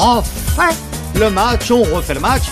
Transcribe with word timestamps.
refait 0.00 0.74
le 1.18 1.28
match, 1.28 1.70
on 1.70 1.82
refait 1.82 2.14
le 2.14 2.20
match. 2.20 2.44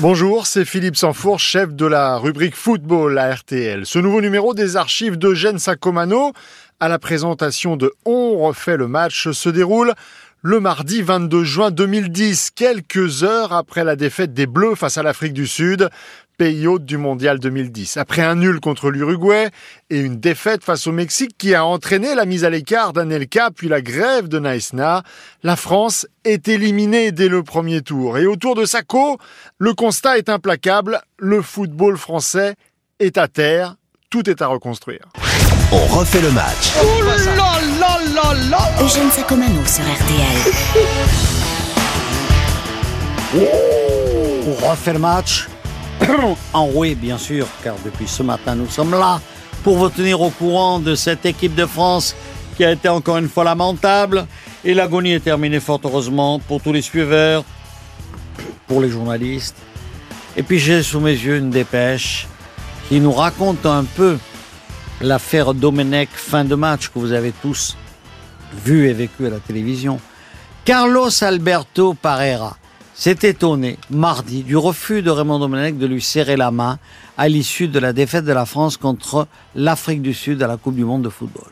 Bonjour, 0.00 0.46
c'est 0.46 0.64
Philippe 0.64 0.96
Sanfour, 0.96 1.38
chef 1.38 1.74
de 1.74 1.84
la 1.84 2.16
rubrique 2.16 2.56
football 2.56 3.18
à 3.18 3.34
RTL. 3.34 3.84
Ce 3.84 3.98
nouveau 3.98 4.22
numéro 4.22 4.54
des 4.54 4.76
archives 4.76 5.18
d'Eugène 5.18 5.58
Sacomano 5.58 6.32
à 6.80 6.88
la 6.88 6.98
présentation 6.98 7.76
de 7.76 7.92
On 8.06 8.38
refait 8.38 8.78
le 8.78 8.88
match 8.88 9.30
se 9.30 9.48
déroule 9.50 9.92
le 10.40 10.60
mardi 10.60 11.02
22 11.02 11.44
juin 11.44 11.70
2010, 11.70 12.52
quelques 12.52 13.24
heures 13.24 13.52
après 13.52 13.84
la 13.84 13.96
défaite 13.96 14.32
des 14.32 14.46
Bleus 14.46 14.76
face 14.76 14.96
à 14.96 15.02
l'Afrique 15.02 15.32
du 15.32 15.46
Sud, 15.46 15.90
pays 16.36 16.66
hôte 16.66 16.84
du 16.84 16.98
Mondial 16.98 17.38
2010. 17.38 17.96
Après 17.96 18.22
un 18.22 18.36
nul 18.36 18.60
contre 18.60 18.90
l'Uruguay 18.90 19.50
et 19.90 20.00
une 20.00 20.20
défaite 20.20 20.62
face 20.64 20.86
au 20.86 20.92
Mexique 20.92 21.36
qui 21.38 21.54
a 21.54 21.64
entraîné 21.64 22.14
la 22.14 22.26
mise 22.26 22.44
à 22.44 22.50
l'écart 22.50 22.92
d'Anelka 22.92 23.50
puis 23.54 23.68
la 23.68 23.80
grève 23.80 24.28
de 24.28 24.38
Naïsna, 24.38 25.02
la 25.42 25.56
France 25.56 26.06
est 26.24 26.48
éliminée 26.48 27.12
dès 27.12 27.28
le 27.28 27.42
premier 27.42 27.82
tour. 27.82 28.18
Et 28.18 28.26
autour 28.26 28.54
de 28.54 28.64
Sacco, 28.64 29.18
le 29.58 29.74
constat 29.74 30.18
est 30.18 30.28
implacable, 30.28 31.00
le 31.18 31.42
football 31.42 31.96
français 31.96 32.54
est 32.98 33.18
à 33.18 33.28
terre, 33.28 33.76
tout 34.10 34.28
est 34.28 34.42
à 34.42 34.46
reconstruire. 34.46 35.06
On 35.72 35.86
refait 35.86 36.20
le 36.20 36.30
match. 36.30 36.74
Oh 36.80 37.02
là 37.02 37.16
là 37.16 37.98
là 38.14 38.34
là 38.50 38.58
Eugène 38.84 39.10
Sacomano 39.10 39.64
sur 39.66 39.84
RTL. 39.84 40.76
On 44.46 44.70
refait 44.70 44.92
le 44.92 44.98
match. 45.00 45.48
En 46.52 46.68
oui, 46.74 46.94
bien 46.94 47.18
sûr, 47.18 47.46
car 47.62 47.74
depuis 47.84 48.06
ce 48.06 48.22
matin, 48.22 48.54
nous 48.54 48.68
sommes 48.68 48.92
là 48.92 49.20
pour 49.62 49.76
vous 49.76 49.88
tenir 49.88 50.20
au 50.20 50.30
courant 50.30 50.78
de 50.78 50.94
cette 50.94 51.26
équipe 51.26 51.54
de 51.54 51.66
France 51.66 52.14
qui 52.56 52.64
a 52.64 52.72
été 52.72 52.88
encore 52.88 53.18
une 53.18 53.28
fois 53.28 53.44
lamentable. 53.44 54.26
Et 54.64 54.74
l'agonie 54.74 55.12
est 55.12 55.20
terminée 55.20 55.60
fort 55.60 55.80
heureusement 55.84 56.38
pour 56.38 56.60
tous 56.60 56.72
les 56.72 56.82
suiveurs, 56.82 57.44
pour 58.66 58.80
les 58.80 58.88
journalistes. 58.88 59.56
Et 60.36 60.42
puis 60.42 60.58
j'ai 60.58 60.82
sous 60.82 61.00
mes 61.00 61.12
yeux 61.12 61.38
une 61.38 61.50
dépêche 61.50 62.26
qui 62.88 63.00
nous 63.00 63.12
raconte 63.12 63.66
un 63.66 63.84
peu 63.84 64.18
l'affaire 65.00 65.54
Domenech 65.54 66.10
fin 66.12 66.44
de 66.44 66.54
match 66.54 66.88
que 66.88 66.98
vous 66.98 67.12
avez 67.12 67.32
tous 67.32 67.76
vu 68.64 68.88
et 68.88 68.92
vécu 68.92 69.26
à 69.26 69.30
la 69.30 69.38
télévision. 69.38 70.00
Carlos 70.64 71.10
Alberto 71.22 71.94
Parera 71.94 72.56
s'est 72.96 73.18
étonné 73.24 73.76
mardi 73.90 74.42
du 74.42 74.56
refus 74.56 75.02
de 75.02 75.10
Raymond 75.10 75.38
Domenech 75.38 75.76
de 75.76 75.86
lui 75.86 76.00
serrer 76.00 76.36
la 76.36 76.50
main 76.50 76.78
à 77.18 77.28
l'issue 77.28 77.68
de 77.68 77.78
la 77.78 77.92
défaite 77.92 78.24
de 78.24 78.32
la 78.32 78.46
France 78.46 78.78
contre 78.78 79.28
l'Afrique 79.54 80.00
du 80.00 80.14
Sud 80.14 80.42
à 80.42 80.46
la 80.46 80.56
Coupe 80.56 80.76
du 80.76 80.84
Monde 80.84 81.02
de 81.02 81.10
football. 81.10 81.50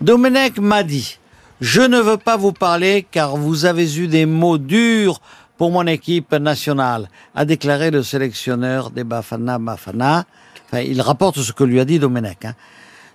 Domenech 0.00 0.58
m'a 0.58 0.82
dit 0.82 1.18
Je 1.60 1.80
ne 1.80 2.00
veux 2.00 2.16
pas 2.16 2.36
vous 2.36 2.52
parler 2.52 3.06
car 3.08 3.36
vous 3.36 3.66
avez 3.66 3.98
eu 3.98 4.08
des 4.08 4.26
mots 4.26 4.58
durs 4.58 5.20
pour 5.56 5.70
mon 5.70 5.86
équipe 5.86 6.32
nationale, 6.32 7.08
a 7.36 7.44
déclaré 7.44 7.92
le 7.92 8.02
sélectionneur 8.02 8.90
des 8.90 9.04
Bafana 9.04 9.58
Bafana. 9.58 10.24
Il 10.72 11.00
rapporte 11.02 11.38
ce 11.38 11.52
que 11.52 11.62
lui 11.62 11.78
a 11.78 11.84
dit 11.84 12.00
Domenech. 12.00 12.46
Hein 12.46 12.54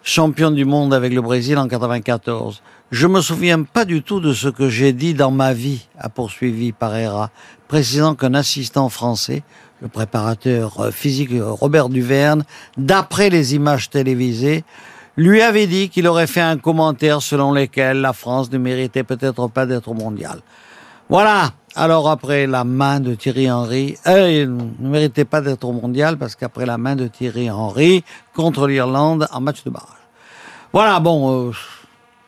champion 0.05 0.51
du 0.51 0.65
monde 0.65 0.93
avec 0.93 1.11
le 1.13 1.21
Brésil 1.21 1.57
en 1.57 1.67
94. 1.67 2.61
Je 2.91 3.07
me 3.07 3.21
souviens 3.21 3.63
pas 3.63 3.85
du 3.85 4.03
tout 4.03 4.19
de 4.19 4.33
ce 4.33 4.47
que 4.47 4.69
j'ai 4.69 4.93
dit 4.93 5.15
dans 5.15 5.31
ma 5.31 5.51
vie, 5.51 5.87
a 5.97 6.09
poursuivi 6.09 6.71
Parera, 6.71 7.31
précisant 7.67 8.15
qu'un 8.15 8.33
assistant 8.33 8.89
français, 8.89 9.43
le 9.81 9.87
préparateur 9.87 10.79
euh, 10.79 10.91
physique 10.91 11.31
euh, 11.33 11.51
Robert 11.51 11.89
Duverne, 11.89 12.43
d'après 12.77 13.29
les 13.29 13.55
images 13.55 13.89
télévisées, 13.89 14.63
lui 15.17 15.41
avait 15.41 15.67
dit 15.67 15.89
qu'il 15.89 16.07
aurait 16.07 16.27
fait 16.27 16.41
un 16.41 16.57
commentaire 16.57 17.21
selon 17.21 17.53
lequel 17.53 18.01
la 18.01 18.13
France 18.13 18.51
ne 18.51 18.57
méritait 18.57 19.03
peut-être 19.03 19.47
pas 19.47 19.65
d'être 19.65 19.89
au 19.89 19.93
mondial. 19.93 20.39
Voilà. 21.09 21.51
Alors 21.77 22.09
après 22.09 22.47
la 22.47 22.63
main 22.63 23.01
de 23.01 23.15
Thierry 23.15 23.51
Henry, 23.51 23.97
euh, 24.07 24.31
il 24.31 24.55
ne 24.55 24.89
méritait 24.89 25.25
pas 25.25 25.41
d'être 25.41 25.65
au 25.65 25.73
mondial 25.73 26.17
parce 26.17 26.35
qu'après 26.35 26.65
la 26.65 26.77
main 26.77 26.95
de 26.95 27.07
Thierry 27.07 27.51
Henry 27.51 28.03
contre 28.33 28.65
l'Irlande 28.67 29.27
en 29.31 29.41
match 29.41 29.63
de 29.65 29.69
barrage. 29.69 29.89
Voilà, 30.71 31.01
bon, 31.01 31.49
euh, 31.49 31.51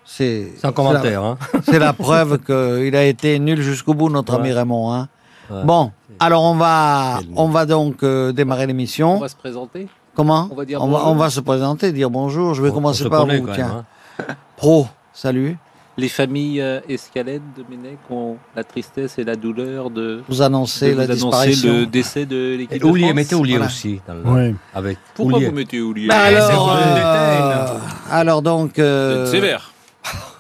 c'est... 0.06 0.52
C'est 0.58 0.68
un 0.68 0.74
commentaire, 0.74 1.24
hein. 1.24 1.38
C'est 1.64 1.80
la 1.80 1.94
preuve 1.94 2.40
qu'il 2.46 2.96
a 2.96 3.06
été 3.06 3.40
nul 3.40 3.62
jusqu'au 3.62 3.94
bout, 3.94 4.10
notre 4.10 4.36
ami. 4.36 4.52
Raymond. 4.52 4.94
Hein. 4.94 5.08
Ouais. 5.50 5.64
Bon, 5.64 5.92
alors 6.20 6.44
on 6.44 6.56
va, 6.56 7.20
on 7.36 7.48
va 7.50 7.66
donc 7.66 8.04
euh, 8.04 8.32
démarrer 8.32 8.64
On 8.66 8.68
l'émission. 8.68 9.18
va 9.20 9.30
se 9.30 9.36
présenter. 9.36 9.88
Comment 10.16 10.48
on 10.52 10.56
va 10.56 10.66
dire 10.66 10.82
on 10.84 10.88
va, 10.90 11.06
on 11.08 11.16
va 11.16 11.30
se 11.30 11.40
présenter, 11.40 11.92
dire 11.92 12.10
bonjour. 12.10 12.54
Je 12.56 12.62
vais 12.62 12.70
On- 12.70 12.72
on 12.72 12.76
commencer 12.76 13.04
se 13.04 13.08
par 13.10 13.26
vous, 13.28 13.48
tiens. 13.54 13.68
même, 13.68 13.84
hein. 14.30 14.36
Pro, 14.58 14.88
salut. 15.14 15.58
Les 16.00 16.10
familles 16.10 16.62
euh, 16.62 16.80
Escalade, 16.90 17.42
Domenech, 17.56 17.98
ont 18.12 18.38
la 18.56 18.64
tristesse 18.64 19.18
et 19.18 19.24
la 19.24 19.36
douleur 19.36 19.90
de, 19.90 20.22
Vous 20.30 20.44
annoncez 20.44 20.92
de 20.94 20.98
la 21.00 21.06
vous 21.08 21.12
annoncer 21.12 21.48
disparition. 21.50 21.74
le 21.74 21.86
décès 21.88 22.26
de 22.28 22.56
l'équipe 22.56 22.80
de 22.82 22.88
Oulier, 22.88 23.04
France. 23.06 23.16
mettez 23.16 23.36
Oulier 23.36 23.54
Voilà. 23.58 23.66
aussi. 23.66 24.00
Dans 24.08 24.14
le- 24.14 24.22
Oui. 24.26 24.56
Avec 24.76 24.98
Pourquoi 25.16 25.38
Oulier. 25.38 25.50
vous 25.50 25.56
mettez 25.56 25.82
Oulier 25.82 26.08
Bah 26.08 26.16
c'est 26.30 26.36
alors, 26.36 26.72
euh, 26.76 27.78
alors 28.12 28.42
donc, 28.44 28.78
euh, 28.78 29.26
C'est 29.26 29.32
sévère. 29.32 29.72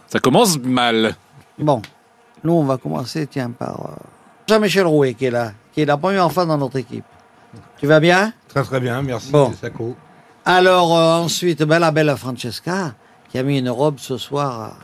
Ça 0.08 0.20
commence 0.20 0.60
mal. 0.60 1.16
bon, 1.58 1.82
nous 2.44 2.54
on 2.54 2.64
va 2.64 2.78
commencer, 2.78 3.26
tiens, 3.26 3.50
par 3.50 3.80
euh, 3.88 3.90
Jean-Michel 4.50 4.86
Rouet 4.86 5.14
qui 5.14 5.26
est 5.26 5.32
là, 5.32 5.52
qui 5.74 5.82
est 5.82 5.86
la 5.86 5.98
première 5.98 6.26
enfant 6.26 6.46
dans 6.46 6.58
notre 6.58 6.78
équipe. 6.78 7.04
Tu 7.80 7.86
vas 7.88 8.00
bien? 8.00 8.32
Très 8.48 8.64
très 8.64 8.80
bien, 8.80 9.02
merci 9.02 9.32
Bon. 9.32 9.52
Sacco. 9.60 9.96
Alors 10.46 10.98
euh, 10.98 11.16
ensuite, 11.18 11.64
ben, 11.64 11.80
la 11.80 11.92
belle 11.92 12.14
Francesca 12.18 12.94
qui 13.30 13.38
a 13.38 13.44
mis 13.44 13.60
une 13.60 13.70
robe 13.70 13.96
ce 14.00 14.18
soir. 14.18 14.78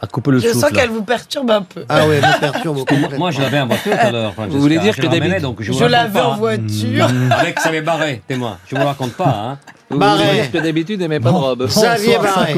à- 0.00 0.06
couper 0.06 0.30
le 0.30 0.38
Je 0.38 0.48
souffle. 0.48 0.60
sens 0.60 0.70
qu'elle 0.70 0.88
vous 0.88 1.02
perturbe 1.02 1.50
un 1.50 1.60
peu. 1.60 1.84
Ah 1.90 2.06
oui, 2.08 2.14
elle 2.22 2.26
me 2.26 2.40
perturbe 2.40 2.76
beaucoup. 2.78 2.96
Moi, 2.96 3.08
moi, 3.18 3.30
je 3.30 3.42
l'avais 3.42 3.60
en 3.60 3.66
voiture 3.66 3.92
tout 3.92 3.98
à 4.06 4.10
l'heure. 4.10 4.32
Francesca. 4.32 4.58
voulez 4.58 4.78
dire 4.78 4.94
Je 4.94 4.96
que 4.96 5.02
l'emmenais, 5.02 5.20
d'habitude- 5.20 5.42
donc 5.42 5.56
je, 5.60 5.64
Je, 5.64 5.72
vous 5.72 5.78
raconte 5.78 5.92
l'avais 5.92 6.12
pas, 6.18 6.26
en 6.26 6.32
hein. 6.32 6.36
voiture. 6.38 7.08
Avec 7.38 7.60
ça 7.60 7.70
les 7.70 7.82
barrés, 7.82 8.22
témoin. 8.26 8.56
Je 8.66 8.76
vous 8.76 8.84
raconte 8.84 9.12
pas, 9.12 9.28
hein. 9.28 9.58
Vous 9.90 9.98
Barré. 9.98 10.32
dire 10.34 10.52
que 10.52 10.58
d'habitude, 10.58 11.02
elle 11.02 11.08
met 11.08 11.20
pas 11.20 11.32
de 11.32 11.36
robe. 11.36 11.66
Xavier 11.66 12.16
Barré, 12.18 12.54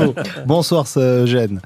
Bonsoir 0.47 0.84
Eugène. 0.97 1.61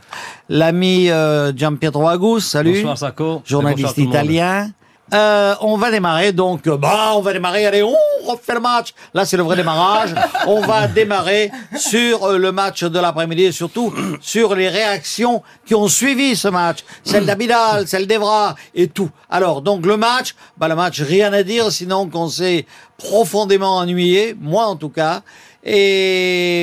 L'ami 0.48 1.10
euh, 1.10 1.52
Gianpietro 1.54 2.08
Agus, 2.08 2.40
salut, 2.40 2.74
Bonsoir, 2.74 2.98
Sacco. 2.98 3.42
Journaliste 3.44 3.96
bonsoir 3.98 4.06
italien. 4.06 4.70
Euh, 5.14 5.54
on 5.60 5.76
va 5.76 5.92
démarrer 5.92 6.32
donc, 6.32 6.66
euh, 6.66 6.76
bah, 6.76 7.12
on 7.14 7.20
va 7.20 7.32
démarrer, 7.32 7.64
allez, 7.64 7.82
on 7.84 7.94
refait 8.26 8.54
le 8.54 8.60
match. 8.60 8.92
Là, 9.14 9.24
c'est 9.24 9.36
le 9.36 9.44
vrai 9.44 9.54
démarrage. 9.54 10.12
on 10.48 10.60
va 10.62 10.88
démarrer 10.88 11.52
sur 11.76 12.24
euh, 12.24 12.38
le 12.38 12.50
match 12.50 12.82
de 12.82 12.98
l'après-midi 12.98 13.44
et 13.44 13.52
surtout 13.52 13.94
sur 14.20 14.56
les 14.56 14.68
réactions 14.68 15.44
qui 15.64 15.76
ont 15.76 15.86
suivi 15.86 16.34
ce 16.34 16.48
match. 16.48 16.78
Celle 17.04 17.24
d'Abidal, 17.26 17.86
celle 17.86 18.08
d'Evra 18.08 18.56
et 18.74 18.88
tout. 18.88 19.10
Alors, 19.30 19.62
donc 19.62 19.86
le 19.86 19.96
match, 19.96 20.34
bah, 20.58 20.66
le 20.66 20.74
match, 20.74 21.00
rien 21.00 21.32
à 21.32 21.44
dire, 21.44 21.70
sinon 21.70 22.08
qu'on 22.08 22.28
s'est 22.28 22.66
profondément 22.96 23.76
ennuyé, 23.76 24.36
moi 24.40 24.66
en 24.66 24.74
tout 24.74 24.88
cas. 24.88 25.22
Et 25.62 26.55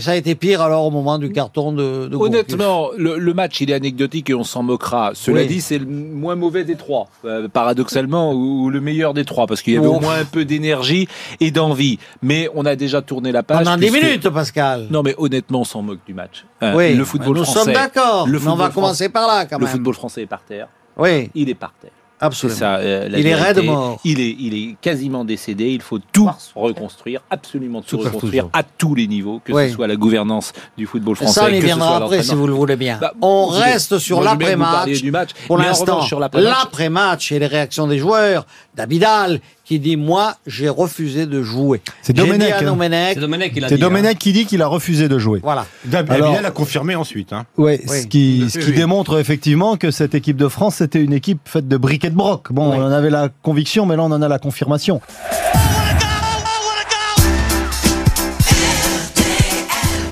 ça 0.00 0.12
a 0.12 0.14
été 0.16 0.34
pire 0.34 0.60
alors 0.62 0.84
au 0.86 0.90
moment 0.90 1.18
du 1.18 1.30
carton 1.32 1.72
de, 1.72 2.08
de. 2.08 2.16
Honnêtement, 2.16 2.88
le, 2.96 3.18
le 3.18 3.34
match, 3.34 3.60
il 3.60 3.70
est 3.70 3.74
anecdotique 3.74 4.30
et 4.30 4.34
on 4.34 4.44
s'en 4.44 4.62
moquera. 4.62 5.12
Cela 5.14 5.42
Oui. 5.42 5.46
dit, 5.46 5.60
c'est 5.60 5.78
le 5.78 5.86
moins 5.86 6.34
mauvais 6.36 6.64
des 6.64 6.76
trois, 6.76 7.08
euh, 7.24 7.48
paradoxalement, 7.48 8.32
ou, 8.32 8.64
ou 8.64 8.70
le 8.70 8.80
meilleur 8.80 9.14
des 9.14 9.24
trois, 9.24 9.46
parce 9.46 9.62
qu'il 9.62 9.74
y 9.74 9.76
avait 9.76 9.86
au 9.86 10.00
moins 10.00 10.16
un 10.18 10.24
peu 10.24 10.44
d'énergie 10.44 11.08
et 11.40 11.50
d'envie. 11.50 11.98
Mais 12.22 12.48
on 12.54 12.64
a 12.66 12.76
déjà 12.76 13.02
tourné 13.02 13.32
la 13.32 13.42
page. 13.42 13.64
Pendant 13.64 13.76
10 13.76 13.90
puisque- 13.90 14.04
minutes, 14.04 14.28
Pascal. 14.30 14.86
Non, 14.90 15.02
mais 15.02 15.14
honnêtement, 15.18 15.60
on 15.60 15.64
s'en 15.64 15.82
moque 15.82 16.00
du 16.06 16.14
match. 16.14 16.44
Euh, 16.62 16.74
oui, 16.76 16.94
le 16.94 17.04
football 17.04 17.36
nous 17.36 17.44
français. 17.44 17.64
sommes 17.64 17.72
d'accord. 17.74 18.26
le 18.28 18.38
on 18.46 18.54
va 18.56 18.70
commencer 18.70 19.08
par 19.08 19.26
là 19.26 19.46
quand 19.46 19.58
Le 19.58 19.64
même. 19.64 19.72
football 19.72 19.94
français 19.94 20.22
est 20.22 20.26
par 20.26 20.42
terre. 20.42 20.68
Oui, 20.96 21.30
Il 21.34 21.48
est 21.48 21.54
par 21.54 21.72
terre. 21.80 21.90
Absolument. 22.22 22.58
ça, 22.58 22.76
euh, 22.76 23.08
Il 23.14 23.26
est 23.26 23.34
raide 23.34 23.62
mort. 23.64 23.98
Il 24.04 24.20
est, 24.20 24.36
il 24.38 24.54
est 24.54 24.76
quasiment 24.80 25.24
décédé. 25.24 25.70
Il 25.70 25.82
faut 25.82 25.98
tout 26.12 26.30
reconstruire, 26.54 27.20
absolument 27.30 27.82
tout 27.82 27.96
Tout 27.98 28.02
reconstruire 28.04 28.48
à 28.52 28.62
tous 28.62 28.94
les 28.94 29.06
niveaux, 29.06 29.40
que 29.44 29.52
Oui. 29.52 29.68
ce 29.68 29.74
soit 29.74 29.86
la 29.88 29.96
gouvernance 29.96 30.52
du 30.78 30.86
football 30.86 31.16
français. 31.16 31.32
Ça, 31.40 31.46
on 31.50 31.52
y 31.54 31.60
viendra 31.60 31.96
après 31.96 32.22
si 32.22 32.34
vous 32.34 32.46
le 32.46 32.52
voulez 32.54 32.76
bien. 32.76 32.98
Bah, 33.00 33.12
on 33.20 33.48
voulez- 33.50 33.62
reste 33.64 33.98
sur 33.98 34.22
l'après-match. 34.22 35.30
Pour 35.46 35.58
l'instant, 35.58 35.94
revanche, 35.96 36.08
sur 36.08 36.20
l'après-match- 36.20 36.54
l'après-match 36.64 37.32
et 37.32 37.38
les 37.38 37.46
réactions 37.46 37.86
des 37.86 37.98
joueurs, 37.98 38.46
d'Abidal, 38.74 39.40
qui 39.72 39.78
dit 39.80 39.96
Moi, 39.96 40.34
j'ai 40.46 40.68
refusé 40.68 41.24
de 41.26 41.42
jouer. 41.42 41.80
C'est 42.02 42.12
Domenech, 42.12 42.52
hein. 42.60 42.62
Domenech, 42.64 43.14
C'est 43.14 43.20
Domenech 43.20 43.52
qui 43.54 43.60
l'a 43.60 43.68
C'est 43.68 43.76
dit. 43.76 43.82
hein. 43.82 43.86
Domenech 43.88 44.18
qui 44.18 44.32
dit 44.32 44.44
qu'il 44.44 44.60
a 44.60 44.66
refusé 44.66 45.08
de 45.08 45.18
jouer. 45.18 45.40
Voilà. 45.42 45.66
Alors- 45.92 46.28
Abidal 46.28 46.44
a 46.44 46.50
confirmé 46.50 46.94
ensuite. 46.94 47.32
Hein. 47.32 47.46
Ouais, 47.56 47.80
Oui. 47.88 48.00
ce 48.02 48.06
qui, 48.06 48.50
ce 48.50 48.58
qui 48.58 48.66
oui. 48.70 48.76
démontre 48.76 49.18
effectivement 49.18 49.76
que 49.76 49.90
cette 49.90 50.14
équipe 50.14 50.36
de 50.36 50.48
France, 50.48 50.76
c'était 50.76 51.00
une 51.02 51.12
équipe 51.14 51.40
faite 51.46 51.68
de 51.68 51.76
briquet 51.78 52.10
de 52.10 52.14
broc. 52.16 52.52
Bon, 52.52 52.70
Oui. 52.70 52.76
on 52.78 52.84
en 52.84 52.90
avait 52.92 53.08
la 53.10 53.30
conviction, 53.42 53.86
mais 53.86 53.96
là, 53.96 54.02
on 54.02 54.12
en 54.12 54.20
a 54.20 54.28
la 54.28 54.38
confirmation. 54.38 55.00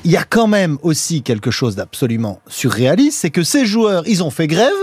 Il 0.03 0.09
y 0.11 0.17
a 0.17 0.23
quand 0.23 0.47
même 0.47 0.77
aussi 0.81 1.21
quelque 1.21 1.51
chose 1.51 1.75
d'absolument 1.75 2.39
surréaliste, 2.47 3.19
c'est 3.21 3.29
que 3.29 3.43
ces 3.43 3.65
joueurs, 3.67 4.03
ils 4.07 4.23
ont 4.23 4.31
fait 4.31 4.47
grève 4.47 4.73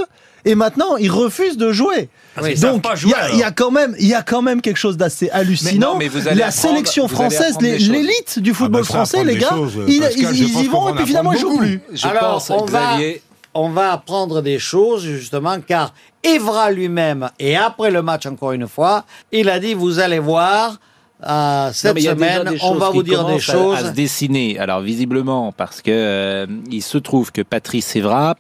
et 0.45 0.55
maintenant 0.55 0.97
ils 0.97 1.11
refusent 1.11 1.57
de 1.57 1.73
jouer. 1.73 2.09
Qu'ils 2.43 2.57
savent 2.57 2.73
Donc 2.75 2.83
pas 2.83 2.93
il 2.95 2.99
jouer, 3.01 3.13
y, 3.35 3.39
y 3.39 3.43
a 3.43 3.51
quand 3.51 3.71
même, 3.73 3.97
il 3.99 4.07
y 4.07 4.15
a 4.15 4.23
quand 4.23 4.43
même 4.43 4.61
quelque 4.61 4.77
chose 4.77 4.97
d'assez 4.97 5.29
hallucinant. 5.31 5.95
non, 5.95 5.99
mais 5.99 6.07
vous 6.09 6.29
allez 6.29 6.39
la 6.39 6.51
sélection 6.53 7.09
française, 7.09 7.55
choses. 7.55 7.63
l'élite 7.91 8.39
du 8.39 8.55
football 8.55 8.83
bah 8.83 8.87
ça, 8.87 8.95
français, 8.95 9.25
les 9.25 9.37
gars, 9.39 9.49
choses, 9.49 9.79
ils, 9.89 10.01
Pascal, 10.01 10.17
ils- 10.35 10.37
je 10.37 10.45
ils 10.45 10.53
pense 10.53 10.63
y 10.63 10.69
vont 10.69 10.85
va 10.85 10.91
et 10.91 10.95
puis 10.95 11.03
en 11.03 11.07
finalement 11.07 11.33
ils 11.33 11.39
jouent 11.41 11.59
plus. 11.59 11.81
Je 11.93 12.07
Alors, 12.07 12.23
pense, 12.35 12.51
on 12.51 12.65
va- 12.65 12.93
Xavier, 12.93 13.23
on 13.55 13.71
va 13.71 13.93
apprendre 13.93 14.41
des 14.41 14.61
choses, 14.61 15.03
justement, 15.03 15.57
car 15.67 15.93
Evra 16.23 16.71
lui-même, 16.71 17.29
et 17.41 17.57
après 17.57 17.91
le 17.91 18.03
match 18.03 18.27
encore 18.27 18.53
une 18.53 18.69
fois, 18.69 19.05
il 19.33 19.49
a 19.49 19.59
dit, 19.59 19.75
vous 19.75 19.99
allez 19.99 20.19
voir, 20.21 20.77
euh, 21.29 21.71
cette 21.73 21.99
semaine, 21.99 22.49
on 22.63 22.73
choses 22.75 22.79
va 22.79 22.91
vous 22.91 23.03
dire 23.03 23.25
des 23.25 23.25
commencent 23.25 23.49
à- 23.49 23.53
choses. 23.53 23.79
à, 23.79 23.89
se 23.89 23.93
dessiner. 23.95 24.59
Alors 24.61 24.81
visiblement, 24.81 25.51
parce 25.51 25.83
que 25.83 25.91
euh, 25.91 26.47
il 26.71 26.83
se 26.83 26.99
trouve 26.99 27.33
que 27.33 27.43
Patrice 27.43 27.97
Evra 27.97 28.37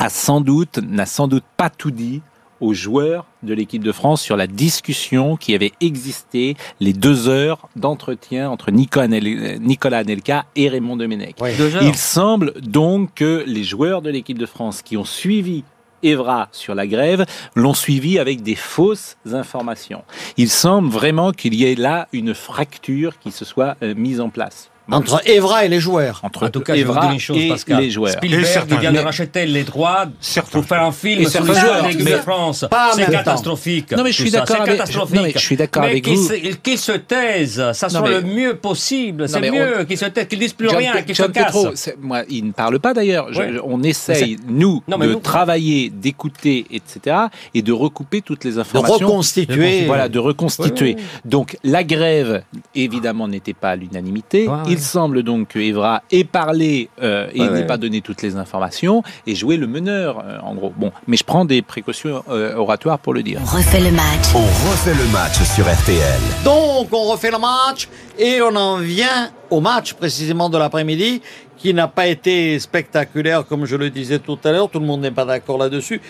a 0.00 0.08
sans 0.08 0.40
doute 0.40 0.78
n'a 0.78 1.06
sans 1.06 1.28
doute 1.28 1.44
pas 1.56 1.70
tout 1.70 1.90
dit 1.90 2.22
aux 2.60 2.74
joueurs 2.74 3.26
de 3.42 3.54
l'équipe 3.54 3.84
de 3.84 3.92
France 3.92 4.22
sur 4.22 4.36
la 4.36 4.46
discussion 4.46 5.36
qui 5.36 5.54
avait 5.54 5.72
existé 5.80 6.56
les 6.80 6.92
deux 6.92 7.28
heures 7.28 7.68
d'entretien 7.76 8.50
entre 8.50 8.70
Nicolas 8.70 9.98
Anelka 9.98 10.46
et 10.56 10.68
Raymond 10.68 10.96
Domenech. 10.96 11.36
Oui. 11.40 11.50
Il 11.82 11.96
semble 11.96 12.52
donc 12.60 13.14
que 13.14 13.44
les 13.46 13.64
joueurs 13.64 14.02
de 14.02 14.10
l'équipe 14.10 14.38
de 14.38 14.46
France 14.46 14.82
qui 14.82 14.96
ont 14.96 15.04
suivi 15.04 15.64
Evra 16.02 16.48
sur 16.52 16.74
la 16.74 16.86
grève 16.86 17.26
l'ont 17.54 17.74
suivi 17.74 18.18
avec 18.18 18.42
des 18.42 18.54
fausses 18.54 19.18
informations. 19.30 20.02
Il 20.38 20.48
semble 20.48 20.88
vraiment 20.88 21.32
qu'il 21.32 21.54
y 21.54 21.64
ait 21.64 21.74
là 21.74 22.08
une 22.12 22.34
fracture 22.34 23.18
qui 23.18 23.30
se 23.30 23.44
soit 23.44 23.76
euh, 23.82 23.94
mise 23.94 24.20
en 24.20 24.30
place. 24.30 24.69
Entre 24.92 25.22
Evra 25.28 25.64
et 25.64 25.68
les 25.68 25.80
joueurs. 25.80 26.20
Entre 26.22 26.46
En 26.46 26.50
tout 26.50 26.60
cas, 26.60 26.74
je 26.74 26.78
vais 26.78 26.84
vous 26.84 26.90
Evra 26.92 27.12
une 27.12 27.20
chose, 27.20 27.36
et 27.38 27.48
Pascal. 27.48 27.80
les 27.80 27.90
joueurs. 27.90 28.12
Spielberg 28.12 28.66
il 28.70 28.78
vient 28.78 28.92
de 28.92 28.98
racheter 28.98 29.46
les 29.46 29.62
droits 29.64 30.06
pour 30.50 30.64
faire 30.64 30.82
un 30.82 30.92
film 30.92 31.22
sur 31.22 31.30
certains 31.30 31.52
les 31.52 31.60
joueurs 31.60 31.72
joueurs, 31.74 31.82
de 31.84 31.88
l'équipe 31.88 32.06
de 32.10 32.16
France. 32.16 32.64
C'est 32.94 33.10
catastrophique. 33.10 33.92
Non, 33.92 34.02
mais 34.04 34.12
je 34.12 34.20
suis 34.22 34.30
d'accord 34.30 34.56
c'est 34.56 34.62
avec- 34.62 34.76
catastrophique. 34.78 35.16
non, 35.16 35.22
mais 35.22 35.32
je 35.32 35.38
suis 35.38 35.56
d'accord 35.56 35.82
Mais 35.82 35.90
avec 35.90 36.04
qu'ils 36.04 36.16
vous. 36.16 36.28
se- 36.28 36.56
Qu'ils 36.62 36.78
se 36.78 36.92
taisent, 36.92 37.72
ça 37.72 37.88
soit 37.88 38.00
mais- 38.02 38.08
le 38.10 38.22
mieux 38.22 38.54
possible. 38.56 39.28
C'est 39.28 39.40
mieux 39.50 39.84
qu'ils 39.84 39.98
se 39.98 40.04
taisent, 40.06 40.26
qu'ils 40.26 40.38
disent 40.38 40.52
plus 40.52 40.68
John 40.68 40.78
rien, 40.78 41.02
qu'ils 41.02 41.14
se 41.16 41.22
cassent. 41.24 41.90
Moi, 42.00 42.22
il 42.28 42.46
ne 42.46 42.52
parle 42.52 42.78
pas 42.80 42.94
d'ailleurs. 42.94 43.28
On 43.64 43.82
essaye, 43.82 44.36
nous, 44.48 44.82
de 44.88 44.96
nous- 45.06 45.20
travailler, 45.20 45.90
d'écouter, 45.90 46.66
etc., 46.70 47.16
et 47.54 47.62
de 47.62 47.72
recouper 47.72 48.20
toutes 48.22 48.44
les 48.44 48.52
De 48.52 48.58
informations. 48.60 49.06
reconstituer. 49.06 49.84
Voilà, 49.86 50.08
de 50.08 50.18
reconstituer. 50.18 50.96
Donc 51.24 51.56
la 51.64 51.84
grève, 51.84 52.42
évidemment, 52.74 53.28
n'était 53.28 53.52
pas 53.54 53.70
à 53.70 53.76
l'unanimité. 53.76 54.48
Il 54.80 54.84
semble 54.84 55.22
donc 55.22 55.48
que 55.48 55.58
Evra 55.58 56.02
ait 56.10 56.24
parlé 56.24 56.88
euh, 57.02 57.28
et 57.34 57.40
Ouais, 57.42 57.46
n'ait 57.48 57.52
ouais. 57.52 57.66
pas 57.66 57.76
donné 57.76 58.00
toutes 58.00 58.22
les 58.22 58.36
informations 58.36 59.02
et 59.26 59.34
joué 59.34 59.58
le 59.58 59.66
meneur, 59.66 60.24
euh, 60.24 60.38
en 60.42 60.54
gros. 60.54 60.72
Bon, 60.74 60.90
mais 61.06 61.18
je 61.18 61.24
prends 61.24 61.44
des 61.44 61.60
précautions 61.60 62.24
euh, 62.30 62.54
oratoires 62.56 62.98
pour 62.98 63.12
le 63.12 63.22
dire. 63.22 63.40
On 63.42 63.56
refait 63.58 63.80
le 63.80 63.90
match. 63.90 64.34
On 64.34 64.38
refait 64.70 64.94
le 64.94 65.06
match 65.12 65.34
sur 65.54 65.70
RTL. 65.70 66.20
Donc, 66.46 66.88
on 66.92 67.10
refait 67.12 67.30
le 67.30 67.36
match 67.38 67.88
et 68.18 68.40
on 68.40 68.56
en 68.56 68.78
vient 68.78 69.28
au 69.50 69.60
match 69.60 69.92
précisément 69.92 70.48
de 70.48 70.56
l'après-midi 70.56 71.20
qui 71.58 71.74
n'a 71.74 71.86
pas 71.86 72.06
été 72.06 72.58
spectaculaire 72.58 73.44
comme 73.46 73.66
je 73.66 73.76
le 73.76 73.90
disais 73.90 74.18
tout 74.18 74.38
à 74.44 74.50
l'heure. 74.50 74.70
Tout 74.70 74.80
le 74.80 74.86
monde 74.86 75.02
n'est 75.02 75.10
pas 75.10 75.26
d'accord 75.26 75.58
là-dessus. 75.58 76.00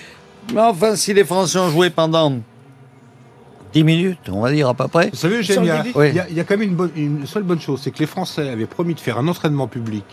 Mais 0.54 0.60
enfin, 0.60 0.94
si 0.94 1.12
les 1.12 1.24
Français 1.24 1.58
ont 1.58 1.70
joué 1.70 1.90
pendant 1.90 2.34
10 3.72 3.84
minutes, 3.84 4.28
on 4.30 4.40
va 4.40 4.50
dire 4.52 4.68
à 4.68 4.74
peu 4.74 4.88
près. 4.88 5.10
Vous 5.10 5.16
savez, 5.16 5.38
Eugène, 5.38 5.58
il 5.62 5.64
y, 5.64 5.68
le 5.68 5.72
a- 5.74 5.82
début 5.82 5.98
Oui. 5.98 6.08
il 6.10 6.14
y 6.16 6.20
a- 6.20 6.28
il 6.28 6.34
y 6.36 6.40
a 6.40 6.44
quand 6.44 6.56
même 6.56 6.68
une, 6.68 6.74
bonne- 6.74 6.90
une 6.96 7.26
seule 7.26 7.42
bonne 7.44 7.60
chose, 7.60 7.80
c'est 7.82 7.90
que 7.90 7.98
les 8.00 8.06
Français 8.06 8.48
avaient 8.48 8.66
promis 8.66 8.94
de 8.94 9.00
faire 9.00 9.18
un 9.18 9.28
entraînement 9.28 9.68
public 9.68 10.04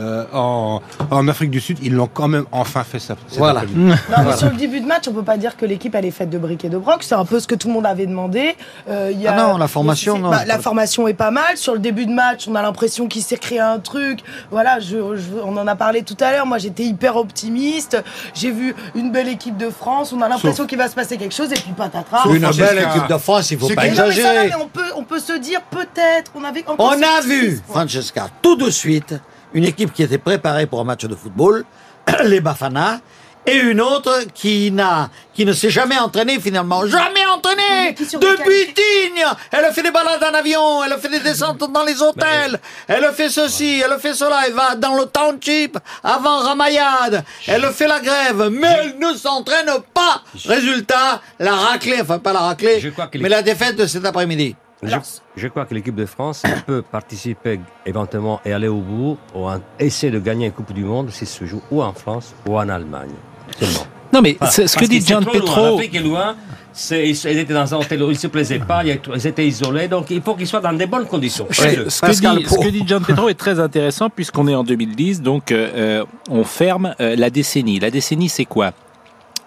euh, 0.00 0.24
en, 0.32 0.80
en 1.10 1.28
Afrique 1.28 1.50
du 1.50 1.60
Sud. 1.60 1.78
Ils 1.82 1.94
l'ont 1.94 2.08
quand 2.12 2.28
même 2.28 2.44
enfin 2.52 2.82
fait 2.84 2.98
ça. 2.98 3.16
Voilà. 3.36 3.62
Non, 3.74 3.94
mais 4.26 4.36
sur 4.36 4.50
le 4.50 4.56
début 4.56 4.80
de 4.80 4.86
match, 4.86 5.04
on 5.08 5.12
peut 5.12 5.22
pas 5.22 5.36
dire 5.36 5.56
que 5.56 5.66
l'équipe 5.66 5.94
elle 5.94 6.04
est 6.06 6.10
faite 6.10 6.30
de 6.30 6.38
briques 6.38 6.64
et 6.64 6.68
de 6.68 6.78
broc. 6.78 7.02
C'est 7.02 7.14
un 7.14 7.24
peu 7.24 7.38
ce 7.40 7.46
que 7.46 7.54
tout 7.54 7.68
le 7.68 7.74
monde 7.74 7.86
avait 7.86 8.06
demandé. 8.06 8.56
Euh, 8.88 9.10
il 9.12 9.20
y 9.20 9.26
a, 9.26 9.34
Ah 9.34 9.42
non, 9.52 9.58
la 9.58 9.68
formation, 9.68 10.18
non, 10.18 10.30
bah, 10.30 10.44
la 10.46 10.58
formation 10.58 11.06
est 11.08 11.14
pas 11.14 11.30
mal. 11.30 11.56
Sur 11.56 11.74
le 11.74 11.78
début 11.78 12.06
de 12.06 12.12
match, 12.12 12.46
on 12.48 12.54
a 12.54 12.62
l'impression 12.62 13.06
qu'il 13.06 13.22
s'est 13.22 13.36
créé 13.36 13.60
un 13.60 13.78
truc. 13.78 14.20
Voilà, 14.50 14.80
je, 14.80 15.16
je- 15.16 15.40
on 15.44 15.56
en 15.56 15.66
a 15.66 15.76
parlé 15.76 16.02
tout 16.02 16.16
à 16.20 16.32
l'heure. 16.32 16.46
Moi, 16.46 16.58
j'étais 16.58 16.84
hyper 16.84 17.16
optimiste. 17.16 18.02
J'ai 18.34 18.50
vu 18.50 18.74
une 18.94 19.12
belle 19.12 19.28
équipe 19.28 19.56
de 19.56 19.70
France. 19.70 20.12
On 20.12 20.20
a 20.22 20.28
l'impression 20.28 20.66
qu'il 20.66 20.78
va 20.78 20.88
se 20.88 20.94
passer 20.94 21.16
quelque 21.16 21.34
chose 21.34 21.50
et 21.52 21.56
puis 21.56 21.72
patatras. 21.76 22.24
Une 22.28 22.40
belle 22.50 22.78
équipe 22.78 23.08
de 23.08 23.18
France, 23.18 23.50
il 23.50 23.58
faut 23.58 23.68
c'est 23.68 23.74
pas 23.74 23.86
exagérer. 23.86 24.48
mais 24.48 24.54
on 24.56 24.68
peut, 24.68 24.80
on 24.96 25.02
peut 25.04 25.20
se 25.20 25.32
dire 25.38 25.60
peut-être. 25.70 26.32
On 26.34 26.44
avait 26.44 26.64
On 26.78 26.88
a 26.90 27.20
vu. 27.22 27.60
Francesca, 27.68 28.28
tout 28.42 28.56
de 28.56 28.70
suite, 28.70 29.14
une 29.54 29.64
équipe 29.64 29.92
qui 29.92 30.02
était 30.02 30.18
préparée 30.18 30.66
pour 30.66 30.80
un 30.80 30.84
match 30.84 31.04
de 31.04 31.14
football, 31.14 31.64
les 32.24 32.40
Bafana, 32.40 33.00
et 33.46 33.56
une 33.56 33.80
autre 33.80 34.24
qui 34.34 34.70
n'a, 34.70 35.08
qui 35.32 35.44
ne 35.44 35.52
s'est 35.52 35.70
jamais 35.70 35.98
entraînée 35.98 36.38
finalement. 36.38 36.86
Jamais 36.86 37.24
entraînée! 37.26 37.94
Depuis 37.98 38.66
Digne! 38.66 39.24
Elle 39.50 39.64
a 39.64 39.72
fait 39.72 39.82
des 39.82 39.90
balades 39.90 40.22
en 40.22 40.34
avion, 40.34 40.84
elle 40.84 40.92
a 40.92 40.98
fait 40.98 41.08
des 41.08 41.20
descentes 41.20 41.58
dans 41.58 41.84
les 41.84 42.02
hôtels, 42.02 42.60
elle 42.86 43.04
a 43.04 43.12
fait 43.12 43.30
ceci, 43.30 43.82
elle 43.84 43.92
a 43.92 43.98
fait 43.98 44.14
cela, 44.14 44.42
elle 44.46 44.52
va 44.52 44.74
dans 44.74 44.94
le 44.94 45.06
township 45.06 45.78
avant 46.04 46.40
Ramayad, 46.40 47.24
elle 47.46 47.64
fait 47.72 47.88
la 47.88 48.00
grève, 48.00 48.50
mais 48.52 48.68
elle 48.82 48.98
ne 48.98 49.14
s'entraîne 49.16 49.70
pas! 49.94 50.22
Résultat, 50.44 51.22
la 51.38 51.54
raclée, 51.54 52.00
enfin 52.02 52.18
pas 52.18 52.32
la 52.32 52.40
raclée, 52.40 52.92
mais 53.18 53.28
la 53.28 53.42
défaite 53.42 53.76
de 53.76 53.86
cet 53.86 54.04
après-midi. 54.04 54.54
Je, 54.82 54.96
je 55.36 55.48
crois 55.48 55.66
que 55.66 55.74
l'équipe 55.74 55.94
de 55.94 56.06
France 56.06 56.42
peut 56.66 56.80
participer 56.82 57.60
éventuellement 57.84 58.40
et 58.44 58.52
aller 58.52 58.68
au 58.68 58.80
bout 58.80 59.18
ou 59.34 59.46
en- 59.48 59.60
essayer 59.78 60.10
de 60.10 60.18
gagner 60.18 60.46
une 60.46 60.52
Coupe 60.52 60.72
du 60.72 60.84
Monde 60.84 61.10
si 61.10 61.26
se 61.26 61.44
joue 61.44 61.60
ou 61.70 61.82
en 61.82 61.92
France 61.92 62.34
ou 62.48 62.56
en 62.56 62.68
Allemagne. 62.68 63.10
Seulement. 63.58 63.86
Non, 64.12 64.22
mais 64.22 64.36
Voilà. 64.38 64.52
ce 64.52 64.62
que 64.62 64.78
Parce 64.78 64.88
dit 64.88 65.00
loin. 65.12 65.22
Petro. 65.22 65.76
L'Afrique 65.76 65.94
est 65.94 66.00
loin. 66.00 66.34
C'est- 66.72 67.08
ils, 67.10 67.26
étaient 67.38 67.52
dans 67.52 67.74
un 67.74 67.78
hôtel 67.78 68.02
où 68.02 68.06
ils 68.06 68.14
ne 68.14 68.18
se 68.18 68.26
plaisaient 68.28 68.58
pas, 68.60 68.82
ils 68.84 69.26
étaient 69.26 69.46
isolés, 69.46 69.86
donc 69.88 70.08
il 70.10 70.22
faut 70.22 70.34
qu'ils 70.34 70.46
soient 70.46 70.60
dans 70.60 70.72
des 70.72 70.86
bonnes 70.86 71.06
conditions. 71.06 71.46
Ce 71.50 71.62
que, 71.62 71.88
ce 71.90 72.00
que 72.00 72.06
Pascal 72.06 72.38
dit, 72.38 72.46
ce 72.46 72.58
que 72.58 72.68
dit 72.68 72.84
John 72.86 73.02
Petro 73.04 73.28
est 73.28 73.34
très 73.34 73.58
intéressant 73.60 74.08
puisqu'on 74.08 74.46
est 74.48 74.54
en 74.54 74.62
2010, 74.64 75.20
donc 75.20 75.50
euh, 75.52 75.68
euh, 75.74 76.04
on 76.30 76.44
ferme 76.44 76.94
euh, 77.00 77.16
la 77.16 77.28
décennie. 77.28 77.80
La 77.80 77.90
décennie, 77.90 78.28
c'est 78.28 78.44
quoi? 78.44 78.72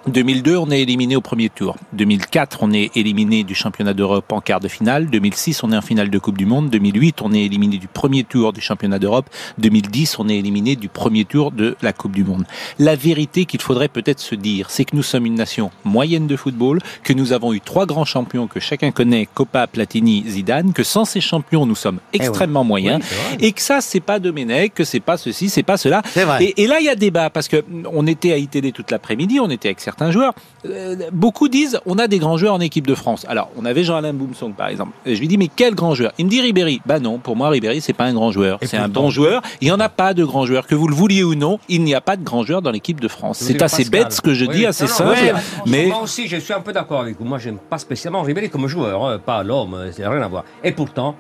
2002, 0.07 0.57
on 0.57 0.69
est 0.69 0.81
éliminé 0.81 1.15
au 1.15 1.21
premier 1.21 1.50
tour. 1.50 1.77
2004, 1.94 2.59
on 2.61 2.73
est 2.73 2.91
éliminé 2.97 3.45
du 3.45 3.55
championnat 3.55 3.94
d'Europe 3.94 4.29
en 4.33 4.41
quart 4.41 4.59
de 4.59 4.67
finale. 4.67 5.09
2006, 5.09 5.63
on 5.63 5.71
est 5.71 5.77
en 5.77 5.81
finale 5.81 6.09
de 6.09 6.19
Coupe 6.19 6.38
du 6.38 6.45
Monde. 6.45 6.69
2008, 6.69 7.21
on 7.21 7.31
est 7.31 7.44
éliminé 7.44 7.77
du 7.77 7.88
premier 7.88 8.25
tour 8.25 8.51
du 8.51 8.59
championnat 8.59 9.00
d'Europe. 9.00 9.29
2010, 9.59 10.19
on 10.19 10.27
est 10.27 10.35
éliminé 10.35 10.75
du 10.75 10.89
premier 10.89 11.23
tour 11.23 11.51
de 11.51 11.77
la 11.81 11.94
Coupe 11.94 12.11
du 12.11 12.25
Monde. 12.25 12.44
La 12.79 12.97
vérité 12.97 13.45
qu'il 13.45 13.61
faudrait 13.61 13.88
peut-être 13.88 14.19
se 14.19 14.35
dire, 14.35 14.69
c'est 14.69 14.83
que 14.83 14.94
nous 14.94 15.03
sommes 15.03 15.25
une 15.25 15.35
nation 15.35 15.71
moyenne 15.85 16.27
de 16.27 16.35
football, 16.35 16.79
que 17.03 17.13
nous 17.13 17.31
avons 17.31 17.53
eu 17.53 17.61
trois 17.61 17.85
grands 17.85 18.03
champions 18.03 18.47
que 18.47 18.59
chacun 18.59 18.91
connaît, 18.91 19.25
Copa, 19.33 19.67
Platini, 19.67 20.25
Zidane, 20.27 20.73
que 20.73 20.83
sans 20.83 21.05
ces 21.05 21.21
champions, 21.21 21.65
nous 21.65 21.75
sommes 21.75 22.00
extrêmement 22.11 22.65
moyens, 22.65 23.01
Oui, 23.31 23.38
et 23.39 23.51
que 23.53 23.61
ça, 23.61 23.79
c'est 23.79 24.01
pas 24.01 24.19
Domenech, 24.19 24.73
que 24.73 24.83
c'est 24.83 25.00
pas 25.00 25.15
ceci, 25.15 25.50
c'est 25.50 25.63
pas 25.63 25.77
cela. 25.77 26.01
Et 26.39 26.67
là, 26.67 26.81
il 26.81 26.85
y 26.85 26.89
a 26.89 26.95
débat 26.95 27.29
parce 27.29 27.47
que 27.47 27.57
mm, 27.57 27.88
on 27.91 28.05
était 28.05 28.33
à 28.33 28.38
ITD 28.38 28.74
toute 28.74 28.91
l'après-midi, 28.91 29.39
on 29.39 29.50
était 29.50 29.69
avec 29.69 29.79
certains 29.93 30.12
joueurs. 30.12 30.33
Euh, 30.65 30.95
beaucoup 31.12 31.47
disent 31.50 31.79
on 31.85 31.97
a 32.00 32.07
des 32.07 32.17
grands 32.17 32.38
joueurs 32.38 32.53
en 32.55 32.59
équipe 32.59 32.88
de 32.88 32.95
France. 32.95 33.25
Alors, 33.29 33.50
on 33.57 33.65
avait 33.65 33.83
Jean-Alain 33.83 34.13
Boumsong 34.13 34.53
par 34.53 34.67
exemple. 34.69 34.91
Et 35.05 35.15
je 35.15 35.19
lui 35.19 35.27
dis 35.27 35.38
mais 35.38 35.50
quel 35.55 35.75
grand 35.75 35.93
joueur? 35.93 36.12
Il 36.17 36.25
me 36.25 36.29
dit 36.31 36.41
Ribéry. 36.41 36.81
Bah 36.85 37.00
non, 37.00 37.19
pour 37.19 37.35
moi 37.35 37.50
Ribéry 37.50 37.79
c'est 37.81 37.93
pas 37.93 38.05
un 38.05 38.13
grand 38.13 38.31
joueur. 38.31 38.57
C'est 38.63 38.77
un 38.77 38.89
bon 38.89 39.09
joueur. 39.12 39.41
Il 39.62 39.67
y 39.67 39.71
en 39.71 39.79
a 39.79 39.89
pas 39.89 40.13
de 40.13 40.23
grands 40.25 40.45
joueurs 40.45 40.65
que 40.67 40.73
vous 40.75 40.88
le 40.88 40.95
vouliez 40.95 41.23
ou 41.23 41.35
non. 41.35 41.59
Il 41.69 41.83
n'y 41.83 41.93
a 41.93 42.01
pas 42.01 42.17
de 42.17 42.23
grands 42.23 42.43
joueurs 42.43 42.62
dans 42.62 42.71
l'équipe 42.71 43.00
de 43.00 43.07
France. 43.07 43.38
C'est 43.39 43.62
assez 43.62 43.83
Pascal. 43.83 44.03
bête 44.03 44.12
ce 44.13 44.21
que 44.21 44.33
je 44.33 44.45
Oui. 44.45 44.55
dis, 44.57 44.65
assez 44.65 44.85
Non, 44.85 44.89
non, 44.89 44.95
simple. 44.95 45.09
ouais, 45.12 45.33
mais 45.67 45.85
Moi 45.88 46.01
aussi, 46.01 46.27
je 46.27 46.38
suis 46.38 46.53
un 46.53 46.62
peu 46.62 46.73
d'accord 46.73 47.01
avec 47.01 47.17
vous. 47.19 47.25
Moi, 47.25 47.38
j'aime 47.38 47.57
pas 47.57 47.77
spécialement 47.77 48.21
Ribéry 48.23 48.50
comme 48.50 48.67
joueur, 48.67 49.05
hein, 49.05 49.19
pas 49.23 49.43
l'homme, 49.43 49.73
euh, 49.75 49.91
c'est 49.91 50.07
rien 50.07 50.21
à 50.21 50.27
voir. 50.27 50.43
Et 50.63 50.71
pourtant, 50.71 51.15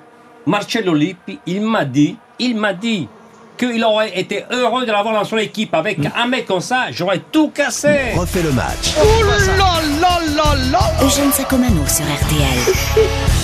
Marcello 0.45 0.93
Lippi, 0.93 1.39
il 1.45 1.61
m'a 1.61 1.85
dit, 1.85 2.17
il 2.39 2.57
m'a 2.57 2.73
dit 2.73 3.07
qu'il 3.57 3.83
aurait 3.83 4.17
été 4.19 4.45
heureux 4.51 4.85
de 4.85 4.91
l'avoir 4.91 5.13
dans 5.13 5.23
son 5.23 5.37
équipe. 5.37 5.73
Avec 5.73 5.97
Mm. 5.99 6.09
un 6.15 6.27
mec 6.27 6.45
comme 6.45 6.61
ça, 6.61 6.85
j'aurais 6.91 7.21
tout 7.31 7.49
cassé. 7.49 8.11
Refait 8.15 8.41
le 8.43 8.51
match. 8.51 8.93
Eugène 11.01 11.31
Sacomano 11.31 11.83
sur 11.87 12.05
RTL. 12.05 12.73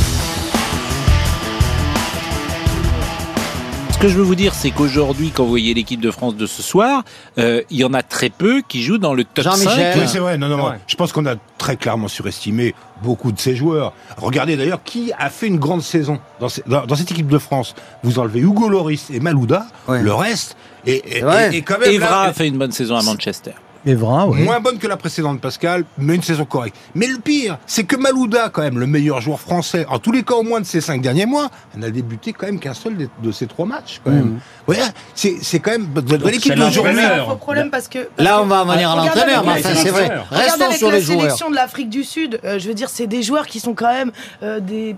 que 3.99 4.07
je 4.07 4.15
veux 4.15 4.23
vous 4.23 4.35
dire, 4.35 4.53
c'est 4.53 4.71
qu'aujourd'hui, 4.71 5.31
quand 5.35 5.43
vous 5.43 5.49
voyez 5.49 5.73
l'équipe 5.73 5.99
de 5.99 6.09
France 6.11 6.35
de 6.37 6.45
ce 6.47 6.61
soir, 6.61 7.03
euh, 7.37 7.61
il 7.69 7.77
y 7.77 7.83
en 7.83 7.93
a 7.93 8.01
très 8.01 8.29
peu 8.29 8.61
qui 8.65 8.81
jouent 8.81 8.97
dans 8.97 9.13
le 9.13 9.25
top 9.25 9.43
Jean-Michel. 9.43 9.93
5. 9.93 10.01
Oui, 10.01 10.07
c'est 10.07 10.19
vrai. 10.19 10.37
Non, 10.37 10.47
non. 10.47 10.69
Ouais. 10.69 10.77
Je 10.87 10.95
pense 10.95 11.11
qu'on 11.11 11.25
a 11.25 11.35
très 11.57 11.75
clairement 11.75 12.07
surestimé 12.07 12.75
beaucoup 13.03 13.33
de 13.33 13.39
ces 13.39 13.57
joueurs. 13.57 13.91
Regardez 14.17 14.55
d'ailleurs 14.55 14.83
qui 14.85 15.11
a 15.19 15.29
fait 15.29 15.47
une 15.47 15.59
grande 15.59 15.81
saison 15.81 16.19
dans, 16.39 16.47
ce- 16.47 16.61
dans- 16.65 16.85
dans 16.85 16.95
cette 16.95 17.11
équipe 17.11 17.27
de 17.27 17.37
France? 17.37 17.75
Vous 18.03 18.19
enlevez 18.19 18.39
Hugo 18.39 18.69
Loris 18.69 19.09
et 19.13 19.19
Malouda, 19.19 19.65
Ouais. 19.89 20.01
le 20.01 20.13
reste. 20.13 20.55
Et, 20.85 21.17
et, 21.17 21.21
vrai. 21.21 21.53
et- 21.53 21.57
et 21.57 21.61
quand 21.61 21.77
même, 21.79 21.91
Evra 21.91 22.09
là, 22.09 22.29
a 22.29 22.33
fait 22.33 22.47
une 22.47 22.57
bonne 22.57 22.71
saison 22.71 22.95
à 22.95 23.03
Manchester. 23.03 23.51
Evra, 23.85 24.27
oui. 24.27 24.43
Moins 24.43 24.59
bonne 24.59 24.77
que 24.77 24.87
la 24.87 24.97
précédente, 24.97 25.39
Pascal, 25.41 25.85
mais 25.97 26.15
une 26.15 26.21
saison 26.23 26.45
correcte. 26.45 26.75
Mais 26.95 27.07
le 27.07 27.17
pire, 27.19 27.57
c'est 27.65 27.83
que 27.85 27.95
Malouda, 27.95 28.49
quand 28.49 28.61
même, 28.61 28.77
le 28.77 28.87
meilleur 28.87 29.21
joueur 29.21 29.39
français, 29.39 29.85
en 29.89 29.99
tous 29.99 30.11
les 30.11 30.23
cas 30.23 30.35
au 30.35 30.43
moins 30.43 30.59
de 30.59 30.65
ces 30.65 30.81
cinq 30.81 31.01
derniers 31.01 31.25
mois, 31.25 31.49
n'a 31.75 31.89
débuté 31.89 32.33
quand 32.33 32.45
même 32.47 32.59
qu'un 32.59 32.73
seul 32.73 32.97
des- 32.97 33.09
de 33.23 33.31
ces 33.31 33.47
trois 33.47 33.65
matchs, 33.65 34.01
quand 34.03 34.11
même. 34.11 34.39
Ouais, 34.67 34.77
c'est 35.15 35.37
c'est 35.41 35.59
quand 35.59 35.71
même 35.71 35.87
de, 35.93 36.01
de 36.01 36.27
l'équipe 36.29 36.53
de 36.53 37.69
parce 37.71 37.87
Là, 38.17 38.41
on 38.41 38.45
va 38.45 38.63
en 38.63 38.65
venir 38.65 38.91
à 38.91 38.95
l'entraîneur, 38.95 39.43
mais 39.45 39.51
enfin, 39.59 39.69
c'est 39.75 39.89
vrai. 39.89 40.11
Restons 40.29 40.65
avec 40.65 40.77
sur 40.77 40.89
la 40.91 40.97
les 40.97 41.01
joueurs. 41.01 41.21
sélection 41.21 41.49
de 41.49 41.55
l'Afrique 41.55 41.89
du 41.89 42.03
Sud, 42.03 42.39
euh, 42.43 42.59
je 42.59 42.67
veux 42.67 42.73
dire, 42.73 42.89
c'est 42.89 43.07
des 43.07 43.23
joueurs 43.23 43.47
qui 43.47 43.59
sont 43.59 43.73
quand 43.73 43.91
même 43.91 44.11
euh, 44.43 44.59
des, 44.59 44.95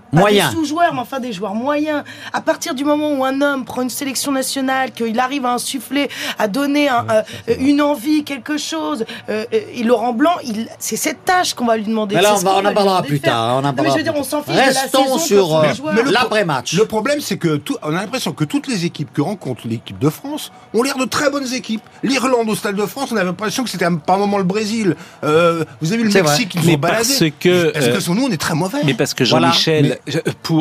des 0.50 0.56
sous-joueurs, 0.56 0.94
mais 0.94 1.00
enfin 1.02 1.20
des 1.20 1.34
joueurs 1.34 1.54
moyens. 1.56 2.04
À 2.34 2.42
partir 2.42 2.74
du 2.74 2.84
moment 2.84 3.14
où 3.14 3.24
un 3.24 3.42
homme 3.42 3.64
prend 3.66 3.82
une 3.84 3.90
sélection 3.90 4.32
nationale, 4.32 4.92
qu'il 4.92 5.20
arrive 5.20 5.46
à 5.46 5.54
insuffler, 5.54 6.10
à 6.40 6.48
donner 6.48 6.90
un, 6.90 7.06
euh, 7.10 7.22
une 7.60 7.82
envie, 7.82 8.24
quelque 8.24 8.58
chose, 8.58 8.71
euh, 8.78 8.96
euh, 9.30 9.46
et 9.52 9.84
Laurent 9.84 10.14
Blanc, 10.14 10.36
il, 10.44 10.68
c'est 10.80 10.96
cette 10.96 11.26
tâche 11.26 11.54
qu'on 11.54 11.66
va 11.66 11.78
lui 11.78 11.86
demander. 11.86 12.16
Mais 12.16 12.22
là, 12.22 12.36
C'est 12.36 12.48
on, 12.48 12.62
va, 12.62 12.70
en 12.70 12.74
parlera 12.74 13.04
plus 13.04 13.20
de 13.20 13.24
tard. 13.24 13.56
On 13.56 13.60
en 13.60 13.62
Non, 13.62 13.70
mais 13.70 13.76
parlera 13.76 13.94
je 13.94 13.98
veux 14.00 14.04
dire, 14.04 14.14
plus 14.14 14.22
on 14.22 14.24
s'en 14.24 14.44
fiche 14.44 14.54
de 14.54 14.60
la 14.60 14.66
Restons 14.66 15.04
saison 15.04 15.18
sur 15.20 15.56
euh, 15.58 15.66
l'après-match. 16.12 16.74
Le 16.74 16.86
problème, 16.86 17.20
c'est 17.22 17.38
que 17.38 17.58
tout, 17.58 17.78
on 17.84 17.90
a 17.90 18.02
l'impression 18.02 18.32
que 18.34 18.44
toutes 18.44 18.68
les 18.68 18.86
équipes 18.86 19.12
que 19.14 19.22
rencontre 19.22 19.68
l'équipe 19.68 20.00
de 20.00 20.10
France 20.10 20.52
ont 20.74 20.84
l'air 20.84 20.98
de 20.98 21.06
très 21.06 21.30
bonnes 21.30 21.52
équipes. 21.54 21.82
L'Irlande 22.04 22.50
au 22.50 22.56
Stade 22.56 22.76
de 22.76 22.86
France, 22.86 23.10
on 23.12 23.16
avait 23.16 23.26
l'impression 23.26 23.64
que 23.64 23.70
c'était 23.70 23.88
par 24.06 24.18
moment 24.18 24.38
le 24.38 24.44
Brésil. 24.44 24.96
Euh, 25.24 25.64
vous 25.82 25.94
avez 25.94 26.04
vu 26.04 26.10
le 26.10 26.14
Mexique 26.14 26.50
qui 26.50 26.60
nous 26.60 26.66
Mais 26.66 26.76
ont 26.76 26.80
baladé. 26.80 27.08
parce 27.08 27.24
que, 27.40 27.72
Parce 27.72 27.86
euh, 27.86 27.94
que 27.94 28.00
sur 28.00 28.16
nous, 28.16 28.26
on 28.26 28.32
est 28.32 28.42
très 28.42 28.56
mauvais. 28.56 28.80
Mais 28.86 28.94
parce 28.94 29.14
que. 29.14 29.26
Jean-Michel, 29.26 30.00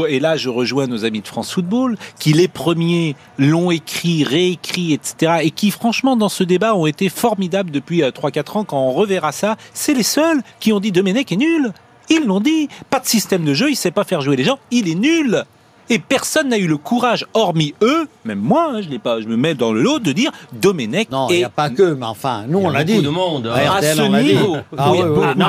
et 0.08 0.20
là 0.20 0.36
je 0.36 0.48
rejoins 0.48 0.86
nos 0.86 1.04
amis 1.04 1.20
de 1.20 1.26
France 1.26 1.52
Football, 1.52 1.96
qui 2.18 2.32
les 2.32 2.48
premiers 2.48 3.16
l'ont 3.38 3.70
écrit, 3.70 4.24
réécrit, 4.24 4.92
etc. 4.92 5.40
Et 5.42 5.50
qui 5.50 5.70
franchement 5.70 6.16
dans 6.16 6.28
ce 6.28 6.44
débat 6.44 6.74
ont 6.74 6.86
été 6.86 7.08
formidables 7.08 7.70
depuis 7.70 7.99
euh, 8.02 8.10
3-4 8.10 8.58
ans. 8.58 8.64
Quand 8.64 8.80
on 8.80 8.92
reverra 8.92 9.32
ça, 9.32 9.56
c'est 9.74 9.94
les 9.94 10.02
seuls 10.02 10.40
qui 10.58 10.72
ont 10.72 10.80
dit 10.80 10.92
Domenech 10.92 11.32
est 11.32 11.36
nul. 11.36 11.72
Ils 12.08 12.26
l'ont 12.26 12.40
dit. 12.40 12.68
Pas 12.90 13.00
de 13.00 13.06
système 13.06 13.44
de 13.44 13.54
jeu, 13.54 13.70
il 13.70 13.76
sait 13.76 13.90
pas 13.90 14.04
faire 14.04 14.20
jouer 14.20 14.36
les 14.36 14.44
gens, 14.44 14.58
il 14.70 14.88
est 14.88 14.94
nul. 14.94 15.44
Et 15.92 15.98
personne 15.98 16.50
n'a 16.50 16.56
eu 16.58 16.68
le 16.68 16.76
courage, 16.76 17.26
hormis 17.34 17.74
eux, 17.82 18.06
même 18.24 18.38
moi, 18.38 18.70
hein, 18.72 18.80
je 18.80 18.88
l'ai 18.88 19.00
pas, 19.00 19.20
je 19.20 19.26
me 19.26 19.36
mets 19.36 19.56
dans 19.56 19.72
le 19.72 19.82
lot, 19.82 19.98
de 19.98 20.12
dire 20.12 20.30
Domenech 20.52 21.10
Non, 21.10 21.26
il 21.30 21.38
n'y 21.38 21.44
a 21.44 21.48
pas 21.50 21.68
que, 21.68 21.94
mais 21.94 22.06
enfin, 22.06 22.44
nous, 22.46 22.60
a 22.60 22.62
on 22.62 22.70
l'a 22.70 22.84
beaucoup 22.84 22.98
dit. 22.98 23.04
de 23.04 23.08
monde, 23.08 23.48
hein. 23.48 23.54
À 23.56 23.72
à 23.72 23.78
RTL, 23.78 23.96
ce 23.96 24.02
niveau. 24.22 24.56
Ah 24.78 24.92
ah, 24.92 25.34
ah, 25.36 25.46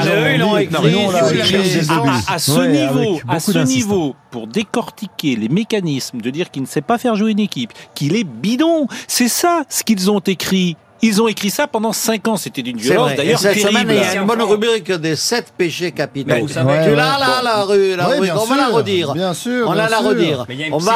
à, 2.31 2.33
à 2.33 2.39
ce 2.39 2.59
niveau, 2.67 3.19
à 3.27 3.39
ce 3.39 3.59
niveau, 3.59 4.15
pour 4.31 4.47
décortiquer 4.47 5.35
les 5.35 5.47
mécanismes, 5.47 6.21
de 6.21 6.29
dire 6.31 6.49
qu'il 6.49 6.63
ne 6.63 6.67
sait 6.67 6.81
pas 6.81 6.97
faire 6.97 7.15
jouer 7.15 7.31
une 7.31 7.39
équipe, 7.39 7.71
qu'il 7.93 8.15
est 8.15 8.23
bidon, 8.23 8.87
c'est 9.07 9.27
ça 9.27 9.61
ce 9.69 9.83
qu'ils 9.83 10.09
ont 10.09 10.21
écrit. 10.21 10.75
Ils 11.03 11.21
ont 11.21 11.27
écrit 11.27 11.49
ça 11.49 11.67
pendant 11.67 11.93
cinq 11.93 12.27
ans. 12.27 12.37
C'était 12.37 12.61
d'une 12.61 12.77
violence 12.77 13.15
d'ailleurs 13.15 13.39
cette 13.39 13.53
terrible. 13.55 13.69
semaine, 13.79 13.87
il 13.89 13.95
y 13.95 13.99
a 13.99 14.03
C'est 14.11 14.17
une 14.17 14.25
bonne 14.27 14.41
rubrique 14.41 14.91
des 14.91 15.15
sept 15.15 15.51
péchés 15.57 15.91
capitaux. 15.91 16.27
Mais 16.27 16.41
vous 16.41 16.47
savez, 16.47 16.71
Ouais, 16.71 16.83
tu 16.83 16.89
ouais. 16.91 16.95
l'as 16.95 17.17
là, 17.17 17.41
la, 17.43 17.63
rue, 17.63 17.95
la 17.95 18.07
on 18.39 18.45
va 18.45 18.55
la 18.57 18.67
redire. 18.67 19.13
bien 19.13 19.33
sûr, 19.33 19.67
on 19.67 19.73
va 19.73 19.89
la 19.89 19.99
redire. 19.99 20.45
On 20.71 20.77
va, 20.77 20.93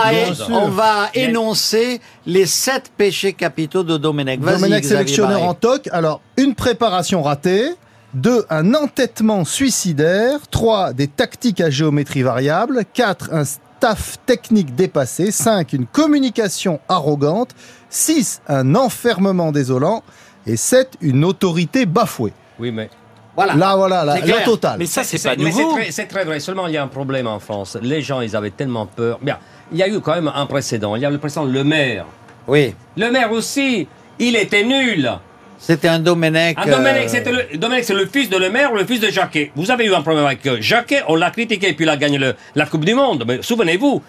on 0.51 0.67
va 0.69 1.09
énoncer 1.15 1.99
les 2.25 2.45
sept 2.45 2.91
péchés 2.95 3.33
capitaux 3.33 3.83
de 3.83 3.97
Domenech. 3.97 4.39
Domenech 4.39 4.85
sélectionneur 4.85 5.43
en 5.43 5.53
toc. 5.53 5.89
Alors, 5.91 6.21
une 6.37 6.55
préparation 6.55 7.23
ratée. 7.23 7.69
Deux, 8.13 8.45
un 8.49 8.73
entêtement 8.75 9.43
suicidaire. 9.43 10.39
Trois, 10.49 10.93
des 10.93 11.07
tactiques 11.07 11.59
à 11.61 11.69
géométrie 11.69 12.21
variable. 12.21 12.83
Quatre, 12.93 13.29
un 13.33 13.43
staff 13.43 14.17
technique 14.25 14.73
dépassé. 14.75 15.31
Cinq, 15.31 15.73
une 15.73 15.85
communication 15.85 16.79
arrogante. 16.87 17.49
Six, 17.95 18.41
un 18.49 18.75
enfermement 18.75 19.53
désolant. 19.53 20.03
Et 20.45 20.57
sept, 20.57 20.91
une 21.01 21.23
autorité 21.23 21.85
bafouée. 21.85 22.33
Oui, 22.59 22.69
mais. 22.71 22.89
Voilà. 23.37 23.55
Là, 23.55 23.75
voilà, 23.77 24.03
la, 24.03 24.17
C'est 24.17 24.27
la 24.27 24.41
totale. 24.41 24.75
Mais 24.79 24.85
ça, 24.85 25.03
c'est 25.05 25.21
pas 25.23 25.35
nouveau. 25.37 25.73
très- 25.73 25.91
C'est 25.91 26.05
très, 26.05 26.25
vrai. 26.25 26.39
Seulement, 26.41 26.67
il 26.67 26.73
y 26.73 26.77
a 26.77 26.83
un 26.83 26.87
problème 26.87 27.25
en 27.27 27.39
France. 27.39 27.77
Les 27.81 28.01
gens, 28.01 28.19
ils 28.19 28.35
avaient 28.35 28.49
tellement 28.51 28.85
peur. 28.85 29.17
Bien, 29.21 29.37
il 29.71 29.77
y 29.77 29.83
a 29.83 29.87
eu 29.87 30.01
quand 30.01 30.13
même 30.13 30.29
un 30.33 30.45
précédent. 30.45 30.95
Il 30.97 31.01
y 31.01 31.05
a 31.05 31.09
le 31.09 31.17
précédent 31.19 31.45
Le 31.45 31.63
Maire. 31.63 32.05
Oui, 32.47 32.75
Le 32.97 33.09
Maire 33.11 33.31
aussi, 33.31 33.87
il 34.19 34.35
était 34.35 34.63
nul. 34.65 35.09
c'était 35.57 35.87
un 35.87 35.99
Domenech. 35.99 36.57
Ah, 36.59 36.65
Domenech, 36.69 37.05
euh, 37.05 37.07
c'était 37.07 37.31
le, 37.31 37.57
Domenech, 37.57 37.85
c'est 37.85 37.93
le 37.93 38.05
fils 38.05 38.29
de 38.29 38.37
Le 38.37 38.49
Maire 38.49 38.71
ou 38.73 38.75
le 38.75 38.85
fils 38.85 38.99
de 38.99 39.07
Jacquet? 39.09 39.51
Vous 39.55 39.71
avez 39.71 39.85
eu 39.85 39.93
un 39.95 40.01
problème 40.01 40.25
avec 40.25 40.45
euh, 40.45 40.57
Jacquet, 40.59 41.01
on 41.07 41.15
l'a 41.15 41.31
critiqué, 41.31 41.71
puis 41.73 41.85
il 41.85 41.89
a 41.89 41.95
gagné 41.97 42.17
le- 42.17 42.35
la 42.55 42.65
Coupe 42.65 42.83
du 42.85 42.93
Monde. 42.93 43.23
Mais 43.25 43.39
souvenez-vous, 43.41 44.01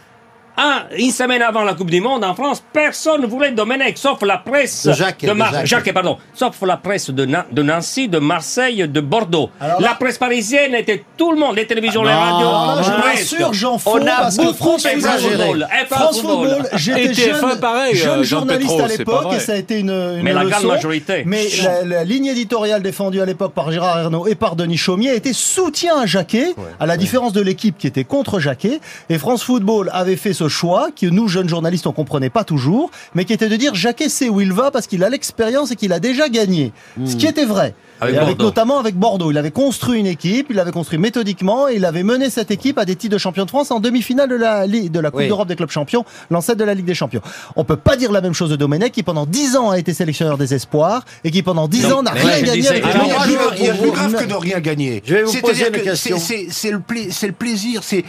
ah, 0.56 0.84
une 0.96 1.10
semaine 1.10 1.42
avant 1.42 1.62
la 1.64 1.74
Coupe 1.74 1.90
du 1.90 2.00
Monde 2.00 2.24
en 2.24 2.34
France, 2.34 2.62
personne 2.72 3.20
ne 3.22 3.26
voulait 3.26 3.52
Domenech, 3.52 3.98
sauf 3.98 4.22
la 4.22 4.38
presse 4.38 4.86
De 4.86 4.92
Jacquet, 4.92 5.26
de 5.26 5.32
Mar- 5.32 5.52
pardon, 5.94 6.18
sauf 6.34 6.54
la 6.62 6.76
presse 6.76 7.10
de, 7.10 7.24
Na- 7.26 7.46
de 7.50 7.62
Nancy, 7.62 8.08
de 8.08 8.18
Marseille, 8.18 8.86
de 8.88 9.00
Bordeaux. 9.00 9.50
Alors 9.60 9.80
là- 9.80 9.88
la 9.90 9.94
presse 9.94 10.18
parisienne 10.18 10.74
était 10.74 11.04
tout 11.16 11.30
le 11.32 11.38
monde, 11.38 11.56
les 11.56 11.66
télévisions, 11.66 12.02
les 12.02 12.10
non, 12.10 12.18
radios. 12.18 12.50
Là, 12.50 12.82
je 12.82 12.90
m'assure, 13.08 13.52
j'en 13.54 13.78
fous 13.78 13.90
On 13.94 14.06
a 14.06 14.10
parce 14.16 14.36
que 14.36 14.42
beaucoup 14.42 14.56
France. 14.78 14.86
Football, 14.86 15.68
Eh, 15.82 15.86
France 15.86 16.20
football. 16.20 16.68
J'étais 16.74 17.04
Et 17.04 17.08
TF1 17.12 17.40
jeune, 17.50 17.60
pareil, 17.60 17.94
jeune 17.94 18.20
euh, 18.20 18.24
journaliste 18.24 18.80
à 18.80 18.86
l'époque 18.88 19.32
et 19.34 19.40
ça 19.40 19.52
a 19.52 19.56
été 19.56 19.78
une, 19.80 19.90
une 19.90 20.22
Mais 20.22 20.32
la 20.32 20.44
grande 20.44 20.64
majorité. 20.64 21.22
Mais 21.26 21.46
la, 21.62 21.84
la 21.84 22.04
ligne 22.04 22.26
éditoriale 22.26 22.82
défendue 22.82 23.20
à 23.20 23.26
l'époque 23.26 23.52
par 23.52 23.70
Gérard 23.70 23.98
Ernaud 23.98 24.26
et 24.26 24.34
par 24.34 24.56
Denis 24.56 24.76
Chaumier 24.76 25.14
était 25.14 25.32
soutien 25.32 25.98
à 26.00 26.06
Jacquet, 26.06 26.54
à 26.80 26.86
la 26.86 26.96
différence 26.96 27.32
de 27.32 27.40
l'équipe 27.40 27.76
qui 27.78 27.86
était 27.86 28.04
contre 28.04 28.40
Jacquet. 28.40 28.80
Et 29.10 29.18
France 29.18 29.42
Football 29.42 29.90
avait 29.92 30.16
fait 30.16 30.32
ce 30.32 30.45
choix 30.48 30.90
que 30.90 31.06
nous, 31.06 31.28
jeunes 31.28 31.48
journalistes, 31.48 31.86
on 31.86 31.92
comprenait 31.92 32.30
pas 32.30 32.44
toujours, 32.44 32.90
mais 33.14 33.24
qui 33.24 33.32
était 33.32 33.48
de 33.48 33.56
dire 33.56 33.74
Jacquet 33.74 34.08
sait 34.08 34.28
où 34.28 34.40
il 34.40 34.52
va 34.52 34.70
parce 34.70 34.86
qu'il 34.86 35.04
a 35.04 35.08
l'expérience 35.10 35.70
et 35.70 35.76
qu'il 35.76 35.92
a 35.92 36.00
déjà 36.00 36.28
gagné. 36.28 36.72
Ce 37.04 37.16
qui 37.16 37.26
était 37.26 37.44
vrai. 37.44 37.74
Avec 38.00 38.14
et 38.14 38.18
avec 38.18 38.38
notamment 38.38 38.78
avec 38.78 38.94
Bordeaux. 38.96 39.30
Il 39.30 39.38
avait 39.38 39.50
construit 39.50 39.98
une 40.00 40.06
équipe, 40.06 40.46
il 40.50 40.56
l'avait 40.56 40.70
construit 40.72 40.98
méthodiquement 40.98 41.68
et 41.68 41.74
il 41.76 41.84
avait 41.84 42.02
mené 42.02 42.30
cette 42.30 42.50
équipe 42.50 42.78
à 42.78 42.84
des 42.84 42.96
titres 42.96 43.14
de 43.14 43.18
champion 43.18 43.44
de 43.44 43.50
France 43.50 43.70
en 43.70 43.80
demi-finale 43.80 44.28
de 44.28 44.34
la, 44.36 44.66
de 44.66 45.00
la 45.00 45.10
Coupe 45.10 45.20
Oui. 45.20 45.28
d'Europe 45.28 45.48
des 45.48 45.56
clubs 45.56 45.70
champions, 45.70 46.04
l'ancêtre 46.30 46.58
de 46.58 46.64
la 46.64 46.74
Ligue 46.74 46.84
des 46.86 46.94
champions. 46.94 47.22
On 47.56 47.64
peut 47.64 47.76
pas 47.76 47.96
dire 47.96 48.12
la 48.12 48.20
même 48.20 48.34
chose 48.34 48.50
de 48.50 48.56
Domenech 48.56 48.92
qui 48.92 49.02
pendant 49.02 49.26
10 49.26 49.56
ans 49.56 49.70
a 49.70 49.78
été 49.78 49.94
sélectionneur 49.94 50.36
des 50.38 50.54
espoirs 50.54 51.04
et 51.24 51.30
qui 51.30 51.42
pendant 51.42 51.68
10 51.68 51.84
Non, 51.88 51.96
ans 51.98 52.02
n'a 52.02 52.10
rien 52.12 52.42
gagné 52.42 52.52
disais- 52.60 52.68
avec 52.70 52.84
les 52.84 52.90
Alors, 52.90 53.06
meilleurs 53.06 53.54
il 53.58 53.64
y 53.64 53.68
a 53.70 53.74
plus- 53.74 53.90
grave 53.90 54.14
que 54.14 54.24
de 54.28 54.34
rien 54.34 54.60
gagner. 54.60 55.02
Je 55.04 55.14
vais 55.14 55.22
vous 55.22 55.30
C'est-à-dire 55.32 55.72
que 55.72 55.78
question. 55.80 56.18
c'est- 56.18 56.26
C'est 56.26 56.46
c'est 56.50 56.70
le, 56.70 56.80
pla- 56.80 57.00
le 57.22 57.32
plaisir. 57.32 57.80
C'est, 57.82 58.04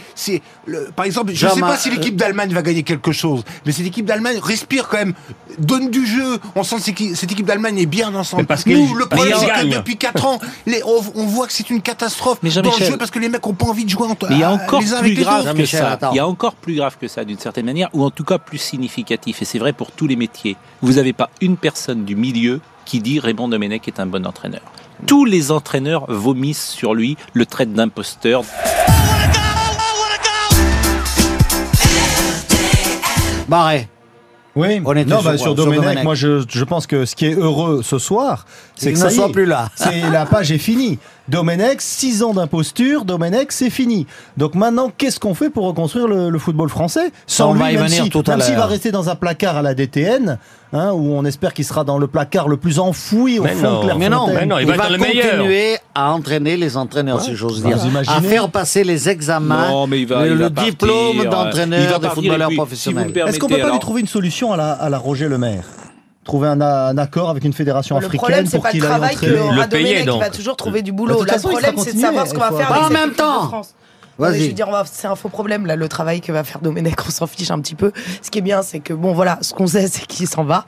par 0.96 1.04
exemple, 1.06 1.32
je 1.34 1.46
ne 1.46 1.50
sais 1.52 1.60
pas 1.60 1.76
si 1.76 1.90
l'équipe 1.90 2.16
d'Allemagne 2.16 2.52
va 2.52 2.62
gagner 2.62 2.82
quelque 2.82 3.12
chose, 3.12 3.42
mais 3.64 3.72
cette 3.72 3.86
équipe 3.86 4.04
d'Allemagne 4.04 4.38
respire 4.42 4.88
quand 4.88 4.98
même, 4.98 5.14
donne 5.58 5.90
du 5.90 6.06
jeu. 6.06 6.38
On 6.56 6.62
sent 6.62 6.76
que 6.92 7.14
cette 7.14 7.30
équipe- 7.32 7.46
d'Allemagne 7.46 7.78
est 7.78 7.86
bien 7.86 8.14
ensemble. 8.14 8.46
Nous, 8.66 8.94
le 8.94 9.06
problème, 9.06 9.34
c'est 9.38 9.46
que. 9.46 9.77
Depuis 9.78 9.96
4 9.96 10.24
ans, 10.26 10.38
les- 10.66 10.82
on, 10.84 11.00
on 11.14 11.26
voit 11.26 11.46
que 11.46 11.52
c'est 11.52 11.70
une 11.70 11.80
catastrophe 11.82 12.38
Mais 12.42 12.50
dans 12.50 12.62
le 12.76 12.84
jeu 12.84 12.96
parce 12.96 13.10
que 13.10 13.18
les 13.18 13.28
mecs 13.28 13.46
ont 13.46 13.54
pas 13.54 13.66
envie 13.66 13.84
de 13.84 13.90
jouer 13.90 14.06
entre 14.08 14.28
Mais 14.28 14.36
il 14.36 14.40
y 14.40 14.44
a 14.44 14.50
ah, 14.50 14.54
encore 14.54 14.80
les 14.80 14.92
uns 14.94 15.00
plus 15.00 15.14
grave 15.14 15.42
autres. 15.46 15.54
que 15.54 15.66
ça. 15.66 15.98
Il 16.12 16.16
y 16.16 16.20
a 16.20 16.26
encore 16.28 16.54
plus 16.54 16.74
grave 16.76 16.96
que 17.00 17.08
ça, 17.08 17.24
d'une 17.24 17.38
certaine 17.38 17.66
manière, 17.66 17.88
ou 17.92 18.04
en 18.04 18.10
tout 18.10 18.24
cas 18.24 18.38
plus 18.38 18.58
significatif. 18.58 19.42
Et 19.42 19.44
c'est 19.44 19.58
vrai 19.58 19.72
pour 19.72 19.90
tous 19.92 20.06
les 20.06 20.16
métiers. 20.16 20.56
Vous 20.82 20.94
n'avez 20.94 21.12
pas 21.12 21.30
une 21.40 21.56
personne 21.56 22.04
du 22.04 22.14
milieu 22.16 22.60
qui 22.84 23.00
dit 23.00 23.20
Raymond 23.20 23.48
Domenech 23.48 23.86
est 23.88 24.00
un 24.00 24.06
bon 24.06 24.26
entraîneur. 24.26 24.62
Tous 25.06 25.24
les 25.24 25.50
entraîneurs 25.52 26.06
vomissent 26.10 26.68
sur 26.70 26.94
lui, 26.94 27.16
le 27.34 27.46
traitent 27.46 27.72
d'imposteur. 27.72 28.42
Barré. 33.48 33.88
Oui, 34.56 34.80
On 34.84 34.92
était 34.96 35.08
non, 35.08 35.20
sur 35.20 35.30
bah, 35.30 35.36
sur 35.36 35.46
Sur 35.46 35.54
Domenech, 35.54 35.80
Domenech. 35.80 36.04
moi 36.04 36.14
je, 36.16 36.42
je 36.48 36.64
pense 36.64 36.86
que 36.88 37.04
ce 37.04 37.14
qui 37.14 37.26
est 37.26 37.34
heureux 37.34 37.82
ce 37.84 37.98
soir, 37.98 38.44
c'est 38.78 38.92
que 38.92 38.98
ne 39.04 39.08
soit 39.10 39.28
est. 39.28 39.32
plus 39.32 39.46
là. 39.46 39.68
C'est 39.76 40.08
la 40.10 40.26
page 40.26 40.50
est 40.52 40.58
finie. 40.58 40.98
Domenech, 41.28 41.82
6 41.82 42.22
ans 42.22 42.32
d'imposture, 42.32 43.04
Domenech, 43.04 43.48
c'est 43.52 43.68
fini. 43.68 44.06
Donc 44.38 44.54
maintenant, 44.54 44.90
qu'est-ce 44.96 45.20
qu'on 45.20 45.34
fait 45.34 45.50
pour 45.50 45.66
reconstruire 45.66 46.08
le, 46.08 46.30
le 46.30 46.38
football 46.38 46.70
français 46.70 47.12
Sans 47.26 47.50
on 47.50 47.52
lui, 47.52 47.60
va 47.60 47.70
y 47.72 47.76
même 47.76 47.84
venir 47.84 48.04
si- 48.04 48.08
tout 48.08 48.22
à 48.26 48.30
même 48.30 48.40
s'il 48.40 48.56
va 48.56 48.64
rester 48.64 48.90
dans 48.92 49.10
un 49.10 49.14
placard 49.14 49.58
à 49.58 49.60
la 49.60 49.74
DTN, 49.74 50.38
hein, 50.72 50.92
où 50.92 51.12
on 51.12 51.26
espère 51.26 51.52
qu'il 51.52 51.66
sera 51.66 51.84
dans 51.84 51.98
le 51.98 52.06
placard 52.06 52.48
le 52.48 52.56
plus 52.56 52.78
enfoui 52.78 53.38
au 53.38 53.42
Mais 53.42 53.50
fond 53.50 53.60
non, 53.62 53.74
de 53.80 53.84
Clairefontaine. 53.84 53.98
Mais 53.98 54.08
non, 54.08 54.26
Mais 54.28 54.46
non, 54.46 54.58
il 54.58 54.66
va 54.66 54.74
être 54.76 54.90
le 54.90 54.96
meilleur. 54.96 55.30
continuer 55.32 55.76
à 55.94 56.12
entraîner 56.12 56.56
les 56.56 56.78
entraîneurs, 56.78 57.20
si 57.20 57.34
j'ose 57.34 57.62
dire. 57.62 57.76
À 58.08 58.22
faire 58.22 58.48
passer 58.48 58.82
les 58.82 59.10
examens, 59.10 59.68
Non, 59.68 59.86
mais 59.86 60.00
il 60.00 60.06
va, 60.06 60.24
le, 60.24 60.30
il 60.30 60.36
va 60.38 60.44
le 60.48 60.50
partir, 60.54 60.72
diplôme 60.72 61.20
euh, 61.20 61.24
il 61.24 61.28
d'entraîneur 61.28 61.90
va 61.92 61.98
des 62.08 62.14
footballeurs 62.14 62.48
puis, 62.48 62.56
professionnels. 62.56 63.12
si 63.14 63.20
Est-ce 63.20 63.38
qu'on 63.38 63.48
peut 63.48 63.56
pas 63.58 63.64
alors- 63.64 63.74
lui 63.74 63.80
trouver 63.80 64.00
une 64.00 64.06
solution 64.08 64.50
à 64.54 64.56
la, 64.56 64.72
à 64.72 64.88
la 64.88 64.96
Roger 64.96 65.28
Le 65.28 65.36
Maire 65.36 65.64
Trouver 66.28 66.48
un, 66.48 66.60
un 66.60 66.98
accord 66.98 67.30
avec 67.30 67.42
une 67.44 67.52
fédération 67.54 67.98
Le 67.98 68.04
africaine 68.06 68.20
problème, 68.20 68.46
c'est 68.46 68.58
pour 68.58 68.62
pas 68.64 68.68
le 68.68 68.72
qu'il 68.74 68.84
aille 68.84 68.90
travail 68.90 69.16
que 69.16 69.26
entraîner. 69.40 69.60
Le 69.62 69.66
Domenech, 69.66 70.00
il 70.00 70.06
donc. 70.06 70.20
va 70.20 70.30
toujours 70.30 70.56
trouver 70.56 70.82
du 70.82 70.92
boulot. 70.92 71.22
le 71.24 71.40
problème, 71.40 71.74
c'est 71.78 71.94
de 71.94 72.00
savoir 72.00 72.26
ce 72.26 72.34
qu'on 72.34 72.40
va 72.40 72.52
faire 72.52 72.70
avec 72.70 72.84
En 72.84 72.90
même 72.90 73.12
temps. 73.12 73.50
Non. 73.50 73.62
Je 74.20 74.24
veux 74.48 74.52
dire, 74.52 74.68
c'est 74.92 75.06
un 75.06 75.14
faux 75.14 75.28
problème 75.28 75.64
là, 75.64 75.76
le 75.76 75.88
travail 75.88 76.20
que 76.20 76.32
va 76.32 76.42
faire 76.44 76.60
Domenech, 76.60 76.96
on 77.06 77.10
s'en 77.10 77.26
fiche 77.26 77.50
un 77.50 77.60
petit 77.60 77.76
peu. 77.76 77.92
Ce 78.20 78.30
qui 78.30 78.40
est 78.40 78.42
bien, 78.42 78.62
c'est 78.62 78.80
que 78.80 78.92
bon, 78.92 79.12
voilà, 79.12 79.38
ce 79.42 79.54
qu'on 79.54 79.66
sait, 79.68 79.86
c'est 79.90 80.06
qu'il 80.06 80.26
s'en 80.28 80.44
va. 80.44 80.66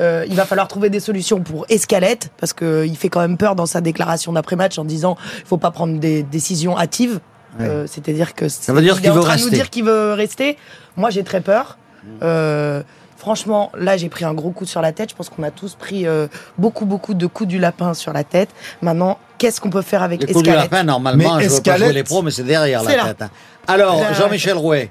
Euh, 0.00 0.24
il 0.28 0.34
va 0.34 0.44
falloir 0.46 0.66
trouver 0.68 0.88
des 0.88 1.00
solutions 1.00 1.40
pour 1.40 1.66
Escalette, 1.68 2.30
parce 2.38 2.52
que 2.52 2.86
il 2.86 2.96
fait 2.96 3.08
quand 3.08 3.20
même 3.20 3.36
peur 3.36 3.54
dans 3.54 3.66
sa 3.66 3.80
déclaration 3.80 4.32
d'après-match 4.32 4.78
en 4.78 4.84
disant, 4.84 5.16
il 5.40 5.46
faut 5.46 5.58
pas 5.58 5.72
prendre 5.72 5.98
des 5.98 6.22
décisions 6.22 6.78
hâtives. 6.78 7.20
Euh, 7.60 7.86
C'est-à-dire 7.86 8.34
que 8.34 8.48
Ça 8.48 8.72
veut 8.72 8.80
dire 8.80 8.94
il 8.96 9.02
qu'il 9.02 9.10
veut 9.10 9.16
de 9.16 9.24
nous 9.24 9.30
rester. 9.30 9.50
dire 9.50 9.68
qu'il 9.68 9.84
veut 9.84 10.14
rester. 10.14 10.56
Moi, 10.96 11.10
j'ai 11.10 11.22
très 11.24 11.42
peur. 11.42 11.76
Euh, 12.22 12.82
Franchement, 13.26 13.70
là, 13.78 13.96
j'ai 13.96 14.08
pris 14.08 14.24
un 14.24 14.34
gros 14.34 14.50
coup 14.50 14.66
sur 14.66 14.82
la 14.82 14.90
tête. 14.90 15.10
Je 15.10 15.14
pense 15.14 15.28
qu'on 15.28 15.44
a 15.44 15.52
tous 15.52 15.76
pris 15.76 16.08
euh, 16.08 16.26
beaucoup, 16.58 16.86
beaucoup 16.86 17.14
de 17.14 17.28
coups 17.28 17.48
du 17.48 17.60
lapin 17.60 17.94
sur 17.94 18.12
la 18.12 18.24
tête. 18.24 18.48
Maintenant, 18.82 19.16
qu'est-ce 19.38 19.60
qu'on 19.60 19.70
peut 19.70 19.80
faire 19.80 20.02
avec 20.02 20.22
Le 20.22 20.26
coup 20.34 20.42
du 20.42 20.48
Escalette 20.48 20.72
lapin, 20.72 20.82
normalement, 20.82 21.36
Mais 21.36 21.44
je 21.44 21.48
ne 21.48 21.54
veux 21.54 21.62
pas 21.62 21.70
Escalette- 21.70 21.84
jouer 21.84 21.92
les 21.92 22.02
pros, 22.02 22.22
mais 22.22 22.32
c'est 22.32 22.42
derrière 22.42 22.82
la 22.82 22.96
là. 22.96 23.04
tête. 23.04 23.22
hein. 23.22 23.30
Alors, 23.68 24.12
Jean-Michel 24.14 24.56
Rouet, 24.56 24.90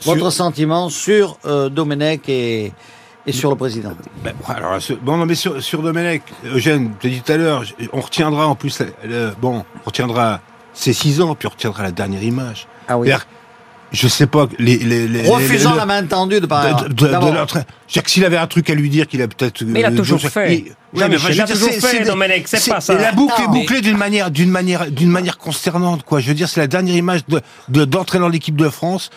Sur- 0.00 0.16
votre 0.16 0.30
sentiment 0.30 0.88
sur 0.88 1.36
euh, 1.46 1.68
Domenech 1.68 2.28
et, 2.28 2.72
et 3.28 3.32
sur 3.32 3.50
le 3.50 3.54
président? 3.56 3.92
Ben, 4.24 4.34
alors, 4.48 4.82
ce- 4.82 4.94
bon, 4.94 5.16
non, 5.16 5.24
mais 5.24 5.36
sur, 5.36 5.62
sur 5.62 5.82
Domenech, 5.84 6.22
Eugène, 6.46 6.94
tu 6.98 7.06
as 7.06 7.10
dit 7.10 7.20
tout 7.22 7.30
à 7.32 7.36
l'heure, 7.36 7.62
on 7.92 8.00
retiendra 8.00 8.48
en 8.48 8.56
plus, 8.56 8.80
le- 8.80 8.92
le- 9.04 9.32
bon, 9.40 9.64
on 9.76 9.86
retiendra 9.86 10.40
ses 10.74 10.92
six 10.92 11.20
ans, 11.20 11.36
puis 11.36 11.46
on 11.46 11.50
retiendra 11.52 11.84
la 11.84 11.92
dernière 11.92 12.24
image. 12.24 12.66
Ah 12.88 12.98
oui. 12.98 13.06
Je 13.92 14.06
sais 14.08 14.26
pas, 14.26 14.48
les, 14.58 14.78
les, 14.78 15.08
les- 15.08 15.28
Refusant 15.28 15.72
les- 15.72 15.78
la 15.78 15.86
main 15.86 16.04
tendue 16.04 16.40
de 16.40 16.46
par 16.46 16.84
de, 16.84 16.88
de, 16.88 17.06
de, 17.06 17.10
leur 17.10 17.46
s'il 18.08 18.24
avait 18.24 18.36
un 18.36 18.46
truc 18.46 18.70
à 18.70 18.74
lui 18.74 18.88
dire 18.88 19.08
qu'il 19.08 19.20
a 19.20 19.26
peut-être. 19.28 19.62
Mais 19.64 19.80
il 19.80 19.84
a 19.84 19.90
euh, 19.90 19.96
toujours 19.96 20.20
fait. 20.20 20.54
Il- 20.58 20.64
mais 20.92 21.16
a 21.40 21.46
toujours 21.46 21.70
fait, 21.70 22.04
Domenech, 22.04 22.46
c'est 22.46 22.70
pas 22.70 22.80
ça. 22.80 22.94
La 22.94 23.12
boucle 23.12 23.34
est 23.42 23.48
bouclée 23.48 23.80
d'une 23.80 23.96
manière, 23.96 24.30
d'une 24.30 24.50
manière, 24.50 24.90
d'une 24.90 25.10
manière 25.10 25.38
consternante, 25.38 26.04
quoi. 26.04 26.20
Je 26.20 26.28
veux 26.28 26.34
dire, 26.34 26.48
c'est 26.48 26.60
la 26.60 26.66
dernière 26.68 26.94
image 26.96 27.20
de, 27.68 27.84
d'entraîneur 27.84 28.28
de 28.28 28.32
l'équipe 28.32 28.56
de 28.56 28.68
France. 28.68 29.10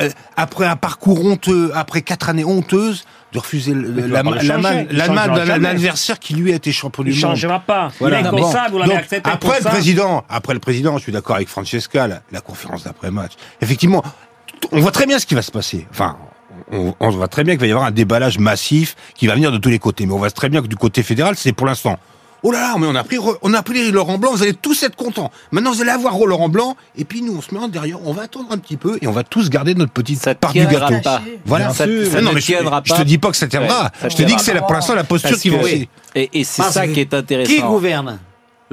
euh, 0.00 0.08
après 0.36 0.66
un 0.66 0.76
parcours 0.76 1.24
honteux, 1.24 1.70
après 1.74 2.02
quatre 2.02 2.28
années 2.28 2.44
honteuses, 2.44 3.04
de 3.32 3.38
refuser 3.38 3.74
la, 3.74 4.22
main. 4.22 4.84
Il 4.90 4.96
d'un 4.98 5.64
adversaire 5.64 6.18
qui 6.18 6.34
lui 6.34 6.52
a 6.52 6.56
été 6.56 6.70
champion 6.72 7.02
Il 7.06 7.12
du 7.12 7.20
monde. 7.20 7.30
changera 7.36 7.60
pas. 7.60 7.90
Voilà. 7.98 8.20
Il 8.20 8.26
est 8.26 8.30
comme 8.30 8.50
ça, 8.50 8.66
vous 8.70 8.78
l'avez 8.78 8.90
Donc, 8.90 8.98
accepté 9.00 9.30
Après 9.30 9.58
le 9.60 9.64
président, 9.68 10.24
après 10.28 10.54
le 10.54 10.60
président, 10.60 10.98
je 10.98 11.02
suis 11.04 11.12
d'accord 11.12 11.36
avec 11.36 11.48
Francesca, 11.48 12.06
la, 12.06 12.20
la 12.30 12.40
conférence 12.40 12.84
d'après-match. 12.84 13.32
Effectivement, 13.60 14.02
on 14.70 14.80
voit 14.80 14.92
très 14.92 15.06
bien 15.06 15.18
ce 15.18 15.26
qui 15.26 15.34
va 15.34 15.42
se 15.42 15.50
passer. 15.50 15.86
Enfin, 15.90 16.16
on, 16.70 16.94
on 17.00 17.10
voit 17.10 17.28
très 17.28 17.42
bien 17.44 17.54
qu'il 17.54 17.62
va 17.62 17.66
y 17.66 17.70
avoir 17.72 17.86
un 17.86 17.90
déballage 17.90 18.38
massif 18.38 18.96
qui 19.14 19.26
va 19.26 19.34
venir 19.34 19.50
de 19.50 19.58
tous 19.58 19.70
les 19.70 19.78
côtés. 19.78 20.04
Mais 20.06 20.12
on 20.12 20.18
voit 20.18 20.30
très 20.30 20.48
bien 20.48 20.60
que 20.62 20.66
du 20.66 20.76
côté 20.76 21.02
fédéral, 21.02 21.34
c'est 21.36 21.52
pour 21.52 21.66
l'instant. 21.66 21.98
Oh 22.44 22.50
là 22.50 22.60
là, 22.60 22.74
mais 22.78 22.86
on 22.88 22.94
a 22.96 23.04
pris, 23.04 23.18
on 23.42 23.54
a 23.54 23.62
pris 23.62 23.90
Laurent 23.92 24.18
Blanc, 24.18 24.32
vous 24.32 24.42
allez 24.42 24.52
tous 24.54 24.82
être 24.82 24.96
contents. 24.96 25.30
Maintenant, 25.52 25.70
vous 25.72 25.80
allez 25.80 25.90
avoir 25.92 26.16
Laurent 26.26 26.48
Blanc, 26.48 26.76
et 26.96 27.04
puis 27.04 27.22
nous, 27.22 27.36
on 27.36 27.40
se 27.40 27.54
met 27.54 27.60
en 27.60 27.68
derrière, 27.68 27.98
on 28.04 28.12
va 28.12 28.22
attendre 28.22 28.48
un 28.50 28.58
petit 28.58 28.76
peu, 28.76 28.98
et 29.00 29.06
on 29.06 29.12
va 29.12 29.22
tous 29.22 29.48
garder 29.48 29.74
notre 29.76 29.92
petite 29.92 30.20
Ça 30.20 30.34
part 30.34 30.52
du 30.52 30.58
tiendra 30.66 30.90
gâteau. 30.90 31.02
pas. 31.04 31.22
Voilà. 31.46 31.70
Ça- 31.72 31.84
ça 32.10 32.20
non, 32.20 32.32
mais 32.32 32.40
je, 32.40 32.46
tiendra 32.46 32.82
je 32.84 32.92
te 32.92 32.98
pas. 32.98 33.04
dis 33.04 33.18
pas 33.18 33.30
que 33.30 33.36
ça 33.36 33.46
tiendra. 33.46 33.90
Ouais, 34.02 34.10
je 34.10 34.16
te 34.16 34.22
dis 34.22 34.34
que 34.34 34.42
c'est 34.42 34.54
pour 34.58 34.72
l'instant 34.72 34.94
la 34.94 35.04
posture 35.04 35.38
qui 35.38 35.50
va. 35.50 35.58
Et, 35.68 35.88
et 36.32 36.44
c'est 36.44 36.62
ça 36.62 36.86
qui 36.88 37.00
est 37.00 37.14
intéressant. 37.14 37.52
Qui 37.52 37.60
gouverne? 37.62 38.18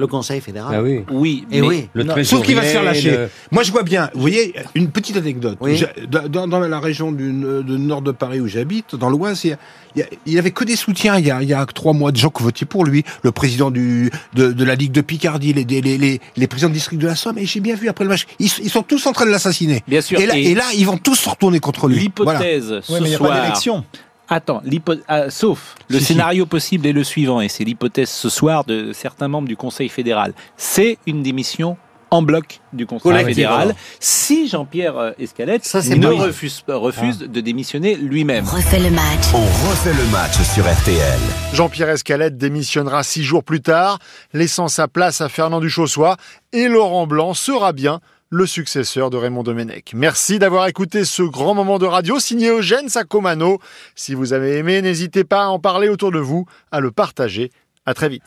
Le 0.00 0.06
Conseil 0.06 0.40
fédéral. 0.40 0.74
Ah 0.78 0.82
oui. 0.82 1.04
Oui, 1.10 1.44
Et 1.52 1.60
mais 1.60 1.66
oui. 1.66 1.88
Le 1.92 2.04
Non, 2.04 2.14
Sauf 2.24 2.42
qu'il 2.44 2.56
va 2.56 2.62
se 2.62 2.68
faire 2.68 2.82
lâcher. 2.82 3.10
le- 3.10 3.28
Moi, 3.50 3.62
je 3.62 3.70
vois 3.70 3.82
bien. 3.82 4.08
Vous 4.14 4.20
voyez, 4.22 4.54
une 4.74 4.90
petite 4.90 5.16
anecdote. 5.18 5.58
Oui. 5.60 5.82
Dans, 6.08 6.46
la 6.58 6.80
région 6.80 7.12
du 7.12 7.30
de 7.32 7.76
nord 7.76 8.00
de 8.00 8.10
Paris 8.12 8.40
où 8.40 8.46
j'habite, 8.48 8.94
dans 8.96 9.10
l'Oise, 9.10 9.44
il 9.44 9.58
il 9.96 10.06
il 10.24 10.32
y 10.32 10.38
avait 10.38 10.52
que 10.52 10.64
des 10.64 10.76
soutiens. 10.76 11.18
Il 11.18 11.26
y 11.26 11.30
a, 11.30 11.42
il 11.42 11.48
y 11.48 11.52
a 11.52 11.66
trois 11.66 11.92
mois, 11.92 12.12
de 12.12 12.16
gens 12.16 12.30
qui 12.30 12.42
votaient 12.42 12.64
pour 12.64 12.84
lui, 12.84 13.04
le 13.22 13.30
président 13.30 13.70
du, 13.70 14.10
de, 14.34 14.52
de 14.52 14.64
la 14.64 14.74
Ligue 14.74 14.92
de 14.92 15.02
Picardie, 15.02 15.52
les, 15.52 15.64
les, 15.64 15.82
les, 15.98 16.20
les 16.36 16.46
présidents 16.46 16.70
de 16.70 16.74
district 16.74 16.98
de 17.02 17.06
la 17.06 17.14
Somme. 17.16 17.36
Et 17.38 17.44
j'ai 17.44 17.60
bien 17.60 17.74
vu 17.74 17.88
après 17.88 18.04
le 18.04 18.10
match, 18.10 18.26
ils, 18.38 18.48
ils 18.62 18.70
sont 18.70 18.82
tous 18.82 19.04
en 19.06 19.12
train 19.12 19.26
de 19.26 19.30
l'assassiner. 19.30 19.82
Bien 19.86 20.00
sûr. 20.00 20.18
Et 20.18 20.24
là, 20.26 20.36
Et- 20.38 20.52
et 20.52 20.54
là, 20.54 20.64
ils 20.76 20.86
vont 20.86 20.96
tous 20.96 21.16
se 21.16 21.28
retourner 21.28 21.60
contre 21.60 21.88
lui. 21.88 22.10
Voilà. 22.16 22.38
L'hypothèse 22.40 22.80
ce 22.82 22.92
Oui, 22.92 22.98
mais 23.02 23.06
il 23.06 23.08
n'y 23.10 23.14
a 23.14 23.18
soir. 23.18 23.30
pas 23.30 23.40
d'élection. 23.42 23.84
Attends, 24.32 24.62
ah, 25.08 25.28
sauf 25.28 25.74
le 25.88 25.98
Si, 25.98 26.04
si. 26.04 26.12
scénario 26.12 26.46
possible 26.46 26.86
est 26.86 26.92
le 26.92 27.02
suivant, 27.02 27.40
et 27.40 27.48
c'est 27.48 27.64
l'hypothèse 27.64 28.08
ce 28.10 28.28
soir 28.28 28.64
de 28.64 28.92
certains 28.92 29.26
membres 29.26 29.48
du 29.48 29.56
Conseil 29.56 29.88
fédéral. 29.88 30.34
C'est 30.56 30.98
une 31.06 31.24
démission 31.24 31.76
en 32.12 32.22
bloc 32.22 32.60
du 32.72 32.86
Conseil 32.86 33.02
Collective, 33.02 33.34
fédéral 33.34 33.62
alors. 33.62 33.76
si 33.98 34.48
Jean-Pierre 34.48 34.96
euh, 34.98 35.12
Escalette 35.18 35.64
Ça, 35.64 35.80
ne 35.82 36.06
refuse, 36.06 36.64
refuse 36.68 37.18
de 37.18 37.40
démissionner 37.40 37.96
lui-même. 37.96 38.44
Refait 38.44 38.80
le 38.80 38.90
match. 38.90 39.24
On 39.34 39.68
refait 39.68 39.94
le 39.94 40.10
match 40.10 40.40
sur 40.42 40.64
RTL. 40.64 41.18
Jean-Pierre 41.52 41.90
Escalette 41.90 42.36
démissionnera 42.36 43.02
six 43.02 43.22
jours 43.24 43.44
plus 43.44 43.62
tard, 43.62 43.98
laissant 44.32 44.68
sa 44.68 44.88
place 44.88 45.20
à 45.20 45.28
Fernand 45.28 45.60
Duchossois 45.60 46.16
et 46.52 46.68
Laurent 46.68 47.06
Blanc 47.06 47.34
sera 47.34 47.72
bien 47.72 48.00
le 48.30 48.46
successeur 48.46 49.10
de 49.10 49.16
Raymond 49.16 49.42
Domenech. 49.42 49.92
Merci 49.92 50.38
d'avoir 50.38 50.66
écouté 50.68 51.04
ce 51.04 51.22
grand 51.22 51.54
moment 51.54 51.78
de 51.78 51.86
radio 51.86 52.18
signé 52.20 52.48
Eugène 52.48 52.88
Sacomano. 52.88 53.58
Si 53.96 54.14
vous 54.14 54.32
avez 54.32 54.56
aimé, 54.56 54.80
n'hésitez 54.82 55.24
pas 55.24 55.44
à 55.44 55.48
en 55.48 55.58
parler 55.58 55.88
autour 55.88 56.12
de 56.12 56.20
vous, 56.20 56.46
à 56.70 56.80
le 56.80 56.92
partager. 56.92 57.50
À 57.86 57.94
très 57.94 58.08
vite. 58.08 58.22